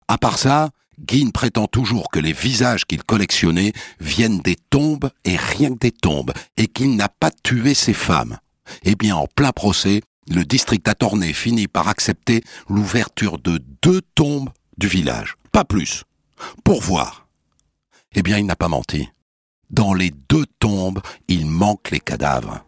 À 0.08 0.18
part 0.18 0.38
ça, 0.38 0.70
Guin 1.00 1.30
prétend 1.34 1.68
toujours 1.68 2.10
que 2.10 2.20
les 2.20 2.32
visages 2.32 2.86
qu'il 2.86 3.04
collectionnait 3.04 3.74
viennent 4.00 4.40
des 4.40 4.56
tombes 4.56 5.10
et 5.26 5.36
rien 5.36 5.70
que 5.72 5.80
des 5.80 5.92
tombes, 5.92 6.32
et 6.58 6.68
qu'il 6.68 6.96
n'a 6.96 7.10
pas 7.10 7.32
tué 7.32 7.74
ses 7.74 7.94
femmes. 7.94 8.38
Eh 8.84 8.96
bien, 8.96 9.16
en 9.16 9.28
plein 9.28 9.52
procès, 9.52 10.02
le 10.30 10.44
district 10.44 10.88
attorney 10.88 11.34
finit 11.34 11.68
par 11.68 11.88
accepter 11.88 12.44
l'ouverture 12.70 13.38
de 13.40 13.62
deux 13.82 14.02
tombes 14.16 14.50
du 14.78 14.88
village. 14.88 15.36
Pas 15.52 15.64
plus. 15.66 16.04
Pour 16.64 16.82
voir. 16.82 17.28
Eh 18.14 18.24
bien, 18.24 18.38
il 18.38 18.46
n'a 18.46 18.56
pas 18.56 18.68
menti. 18.68 19.10
Dans 19.70 19.94
les 19.94 20.12
deux 20.30 20.46
tombes, 20.60 21.02
il 21.28 21.46
manque 21.46 21.92
les 21.92 22.00
cadavres. 22.00 22.64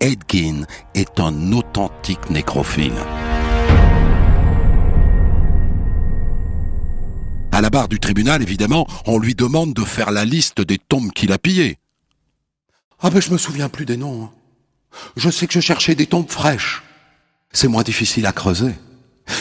Ed 0.00 0.20
Gein 0.30 0.64
est 0.94 1.20
un 1.20 1.52
authentique 1.52 2.28
nécrophile. 2.30 2.92
À 7.52 7.60
la 7.62 7.70
barre 7.70 7.88
du 7.88 7.98
tribunal, 7.98 8.42
évidemment, 8.42 8.86
on 9.06 9.18
lui 9.18 9.34
demande 9.34 9.72
de 9.72 9.84
faire 9.84 10.10
la 10.10 10.24
liste 10.26 10.60
des 10.60 10.76
tombes 10.78 11.10
qu'il 11.12 11.32
a 11.32 11.38
pillées. 11.38 11.78
Ah 13.00 13.08
ben 13.10 13.20
je 13.20 13.30
me 13.30 13.38
souviens 13.38 13.68
plus 13.70 13.86
des 13.86 13.96
noms. 13.96 14.24
hein. 14.24 14.30
Je 15.16 15.30
sais 15.30 15.46
que 15.46 15.54
je 15.54 15.60
cherchais 15.60 15.94
des 15.94 16.06
tombes 16.06 16.30
fraîches. 16.30 16.82
C'est 17.56 17.68
moins 17.68 17.84
difficile 17.84 18.26
à 18.26 18.32
creuser. 18.32 18.74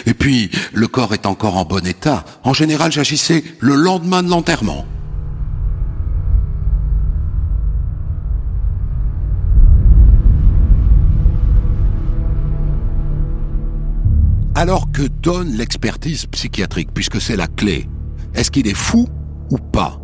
Et 0.06 0.14
puis, 0.14 0.50
le 0.74 0.88
corps 0.88 1.14
est 1.14 1.26
encore 1.26 1.58
en 1.58 1.66
bon 1.66 1.86
état. 1.86 2.24
En 2.46 2.54
général, 2.54 2.90
j'agissais 2.90 3.44
le 3.60 3.76
lendemain 3.76 4.24
de 4.24 4.30
l'enterrement. 4.30 4.86
Alors 14.56 14.94
que 14.94 15.02
donne 15.02 15.52
l'expertise 15.52 16.26
psychiatrique, 16.28 16.94
puisque 16.94 17.20
c'est 17.20 17.36
la 17.36 17.48
clé 17.48 17.90
Est-ce 18.34 18.50
qu'il 18.50 18.70
est 18.70 18.74
fou 18.74 19.10
ou 19.52 19.58
pas? 19.58 20.00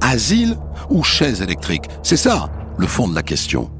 Asile 0.00 0.56
ou 0.88 1.02
chaise 1.02 1.42
électrique? 1.42 1.86
C'est 2.04 2.16
ça, 2.16 2.48
le 2.78 2.86
fond 2.86 3.08
de 3.08 3.14
la 3.16 3.24
question. 3.24 3.72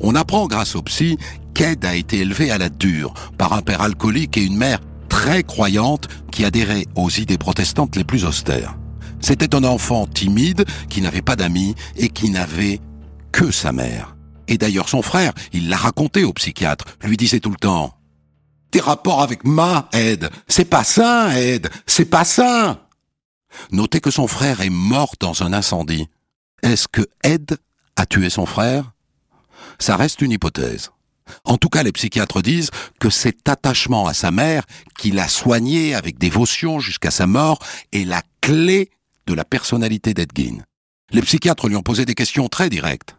On 0.00 0.14
apprend 0.14 0.46
grâce 0.46 0.74
au 0.74 0.82
psy 0.82 1.18
qu'Ed 1.54 1.84
a 1.84 1.94
été 1.94 2.18
élevé 2.18 2.50
à 2.50 2.58
la 2.58 2.68
dure 2.68 3.14
par 3.38 3.52
un 3.52 3.62
père 3.62 3.82
alcoolique 3.82 4.36
et 4.36 4.44
une 4.44 4.56
mère 4.56 4.80
très 5.08 5.42
croyante 5.42 6.08
qui 6.30 6.44
adhérait 6.44 6.86
aux 6.94 7.10
idées 7.10 7.38
protestantes 7.38 7.96
les 7.96 8.04
plus 8.04 8.24
austères. 8.24 8.76
C'était 9.20 9.54
un 9.54 9.64
enfant 9.64 10.06
timide 10.06 10.64
qui 10.88 11.00
n'avait 11.00 11.22
pas 11.22 11.36
d'amis 11.36 11.74
et 11.96 12.08
qui 12.08 12.30
n'avait 12.30 12.80
que 13.30 13.50
sa 13.50 13.72
mère. 13.72 14.16
Et 14.48 14.58
d'ailleurs 14.58 14.88
son 14.88 15.02
frère, 15.02 15.32
il 15.52 15.68
l'a 15.68 15.76
raconté 15.76 16.24
au 16.24 16.32
psychiatre, 16.32 16.84
lui 17.04 17.16
disait 17.16 17.40
tout 17.40 17.50
le 17.50 17.56
temps 17.56 17.94
tes 18.72 18.80
rapports 18.80 19.22
avec 19.22 19.44
ma 19.44 19.88
Ed. 19.92 20.28
C'est 20.48 20.64
pas 20.64 20.82
sain, 20.82 21.30
Ed. 21.30 21.68
C'est 21.86 22.06
pas 22.06 22.24
sain. 22.24 22.80
Notez 23.70 24.00
que 24.00 24.10
son 24.10 24.26
frère 24.26 24.62
est 24.62 24.70
mort 24.70 25.14
dans 25.20 25.44
un 25.44 25.52
incendie. 25.52 26.08
Est-ce 26.62 26.88
que 26.88 27.02
Ed 27.22 27.58
a 27.96 28.06
tué 28.06 28.30
son 28.30 28.46
frère? 28.46 28.92
Ça 29.78 29.96
reste 29.96 30.22
une 30.22 30.32
hypothèse. 30.32 30.90
En 31.44 31.56
tout 31.56 31.68
cas, 31.68 31.82
les 31.82 31.92
psychiatres 31.92 32.42
disent 32.42 32.70
que 33.00 33.10
cet 33.10 33.48
attachement 33.48 34.06
à 34.06 34.14
sa 34.14 34.30
mère, 34.30 34.64
qu'il 34.98 35.18
a 35.18 35.28
soigné 35.28 35.94
avec 35.94 36.18
dévotion 36.18 36.80
jusqu'à 36.80 37.10
sa 37.10 37.26
mort, 37.26 37.58
est 37.92 38.04
la 38.04 38.22
clé 38.40 38.90
de 39.26 39.34
la 39.34 39.44
personnalité 39.44 40.14
d'Ed 40.14 40.30
Gein. 40.34 40.64
Les 41.10 41.22
psychiatres 41.22 41.68
lui 41.68 41.76
ont 41.76 41.82
posé 41.82 42.04
des 42.04 42.14
questions 42.14 42.48
très 42.48 42.70
directes. 42.70 43.16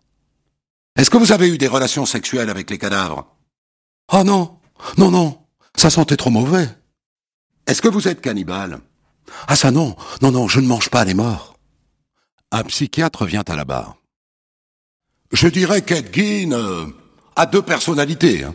Est-ce 0.98 1.10
que 1.10 1.18
vous 1.18 1.32
avez 1.32 1.50
eu 1.50 1.58
des 1.58 1.68
relations 1.68 2.06
sexuelles 2.06 2.50
avec 2.50 2.70
les 2.70 2.78
cadavres? 2.78 3.28
Oh 4.12 4.24
non, 4.24 4.60
non, 4.98 5.12
non, 5.12 5.40
ça 5.76 5.90
sentait 5.90 6.18
trop 6.18 6.30
mauvais. 6.30 6.70
Est-ce 7.66 7.82
que 7.82 7.88
vous 7.88 8.08
êtes 8.08 8.22
cannibale? 8.22 8.80
Ah 9.48 9.56
ça 9.56 9.72
non, 9.72 9.96
non, 10.22 10.32
non, 10.32 10.48
je 10.48 10.60
ne 10.60 10.68
mange 10.68 10.90
pas 10.90 11.06
les 11.06 11.14
morts. 11.14 11.58
Un 12.52 12.64
psychiatre 12.64 13.26
vient 13.26 13.44
à 13.48 13.56
la 13.56 13.66
barre. 13.66 13.96
Je 15.32 15.48
dirais 15.48 15.82
qu'Ed 15.82 16.14
Gein 16.14 16.52
euh, 16.52 16.86
a 17.36 17.46
deux 17.46 17.62
personnalités. 17.62 18.44
hein. 18.44 18.54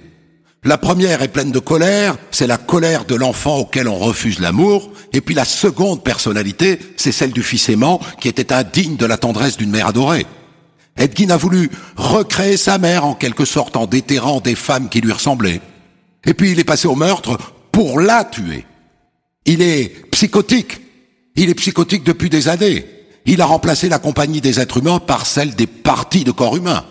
La 0.64 0.76
première 0.76 1.22
est 1.22 1.28
pleine 1.28 1.52
de 1.52 1.60
colère, 1.60 2.16
c'est 2.32 2.48
la 2.48 2.56
colère 2.56 3.04
de 3.04 3.14
l'enfant 3.14 3.58
auquel 3.58 3.86
on 3.86 3.96
refuse 3.96 4.40
l'amour, 4.40 4.90
et 5.12 5.20
puis 5.20 5.34
la 5.34 5.44
seconde 5.44 6.02
personnalité, 6.02 6.80
c'est 6.96 7.12
celle 7.12 7.30
du 7.30 7.44
fils 7.44 7.68
aimant 7.68 8.00
qui 8.20 8.28
était 8.28 8.52
indigne 8.52 8.96
de 8.96 9.06
la 9.06 9.16
tendresse 9.16 9.56
d'une 9.56 9.70
mère 9.70 9.86
adorée. 9.86 10.26
Ed 10.96 11.16
Gein 11.16 11.30
a 11.30 11.36
voulu 11.36 11.70
recréer 11.96 12.56
sa 12.56 12.76
mère 12.78 13.04
en 13.04 13.14
quelque 13.14 13.44
sorte 13.44 13.76
en 13.76 13.86
déterrant 13.86 14.40
des 14.40 14.56
femmes 14.56 14.88
qui 14.88 15.00
lui 15.00 15.12
ressemblaient. 15.12 15.60
Et 16.26 16.34
puis 16.34 16.50
il 16.50 16.58
est 16.58 16.64
passé 16.64 16.88
au 16.88 16.96
meurtre 16.96 17.38
pour 17.70 18.00
la 18.00 18.24
tuer. 18.24 18.66
Il 19.46 19.62
est 19.62 20.10
psychotique. 20.10 20.80
Il 21.36 21.48
est 21.50 21.54
psychotique 21.54 22.02
depuis 22.02 22.30
des 22.30 22.48
années. 22.48 22.84
Il 23.26 23.40
a 23.40 23.46
remplacé 23.46 23.88
la 23.88 24.00
compagnie 24.00 24.40
des 24.40 24.58
êtres 24.58 24.78
humains 24.78 24.98
par 24.98 25.24
celle 25.24 25.54
des 25.54 25.68
parties 25.68 26.24
de 26.24 26.32
corps 26.32 26.56
humains. 26.56 26.84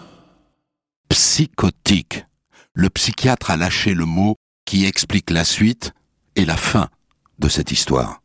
Psychotique. 1.10 2.26
Le 2.74 2.90
psychiatre 2.90 3.52
a 3.52 3.58
lâché 3.58 3.94
le 3.94 4.06
mot 4.06 4.36
qui 4.66 4.86
explique 4.86 5.30
la 5.30 5.46
suite 5.46 5.94
et 6.36 6.46
la 6.46 6.58
fin 6.58 6.90
de 7.40 7.50
cette 7.50 7.72
histoire. 7.72 8.22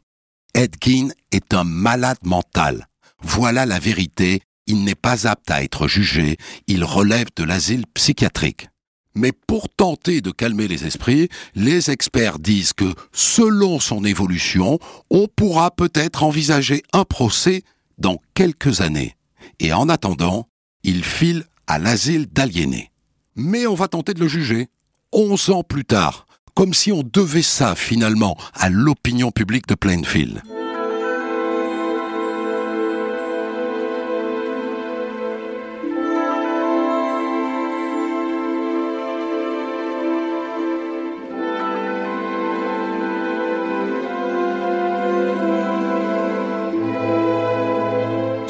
Ed 0.54 0.76
Gein 0.80 1.08
est 1.30 1.54
un 1.54 1.64
malade 1.64 2.18
mental. 2.24 2.88
Voilà 3.22 3.66
la 3.66 3.78
vérité. 3.78 4.42
Il 4.66 4.84
n'est 4.84 4.94
pas 4.94 5.26
apte 5.26 5.50
à 5.50 5.62
être 5.62 5.88
jugé. 5.88 6.36
Il 6.66 6.84
relève 6.84 7.28
de 7.36 7.44
l'asile 7.44 7.86
psychiatrique. 7.94 8.68
Mais 9.14 9.32
pour 9.32 9.68
tenter 9.68 10.20
de 10.20 10.30
calmer 10.30 10.68
les 10.68 10.84
esprits, 10.84 11.28
les 11.54 11.90
experts 11.90 12.38
disent 12.38 12.72
que, 12.72 12.94
selon 13.12 13.78
son 13.78 14.04
évolution, 14.04 14.78
on 15.10 15.28
pourra 15.28 15.70
peut-être 15.70 16.22
envisager 16.22 16.82
un 16.92 17.04
procès 17.04 17.62
dans 17.98 18.18
quelques 18.34 18.80
années. 18.80 19.16
Et 19.60 19.72
en 19.72 19.88
attendant, 19.88 20.48
il 20.82 21.04
file 21.04 21.44
à 21.66 21.78
l'asile 21.78 22.26
d'aliénés. 22.26 22.90
Mais 23.36 23.66
on 23.66 23.74
va 23.74 23.88
tenter 23.88 24.14
de 24.14 24.20
le 24.20 24.28
juger. 24.28 24.68
Onze 25.12 25.50
ans 25.50 25.62
plus 25.62 25.84
tard, 25.84 26.26
comme 26.54 26.74
si 26.74 26.92
on 26.92 27.02
devait 27.02 27.42
ça 27.42 27.74
finalement 27.74 28.36
à 28.54 28.70
l'opinion 28.70 29.30
publique 29.30 29.66
de 29.66 29.74
Plainfield. 29.74 30.42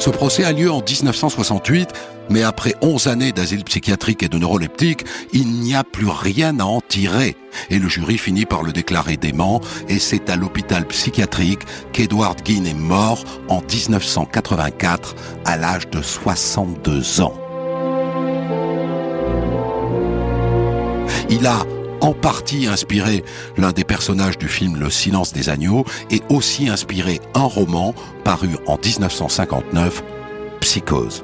Ce 0.03 0.09
procès 0.09 0.43
a 0.43 0.51
lieu 0.51 0.69
en 0.69 0.81
1968, 0.81 1.93
mais 2.29 2.43
après 2.43 2.75
11 2.81 3.07
années 3.07 3.31
d'asile 3.31 3.63
psychiatrique 3.63 4.21
et 4.21 4.27
de 4.27 4.37
neuroleptique, 4.37 5.05
il 5.31 5.47
n'y 5.47 5.75
a 5.75 5.85
plus 5.85 6.09
rien 6.09 6.59
à 6.59 6.65
en 6.65 6.81
tirer. 6.81 7.37
Et 7.69 7.79
le 7.79 7.87
jury 7.87 8.17
finit 8.17 8.45
par 8.45 8.63
le 8.63 8.73
déclarer 8.73 9.15
dément, 9.15 9.61
et 9.87 9.99
c'est 9.99 10.29
à 10.29 10.35
l'hôpital 10.35 10.85
psychiatrique 10.87 11.61
qu'Edward 11.93 12.37
Gein 12.45 12.65
est 12.65 12.73
mort 12.73 13.23
en 13.47 13.61
1984 13.61 15.15
à 15.45 15.55
l'âge 15.55 15.89
de 15.89 16.01
62 16.01 17.21
ans. 17.21 17.39
Il 21.29 21.47
a 21.47 21.65
en 22.03 22.13
partie 22.13 22.67
inspiré 22.67 23.23
l'un 23.57 23.71
des 23.71 23.85
personnages 23.85 24.37
du 24.37 24.47
film 24.47 24.75
Le 24.75 24.89
silence 24.89 25.33
des 25.33 25.49
agneaux 25.49 25.85
et 26.11 26.21
aussi 26.29 26.69
inspiré 26.69 27.19
un 27.33 27.45
roman 27.45 27.95
paru 28.23 28.49
en 28.67 28.77
1959, 28.77 30.03
Psychose. 30.59 31.23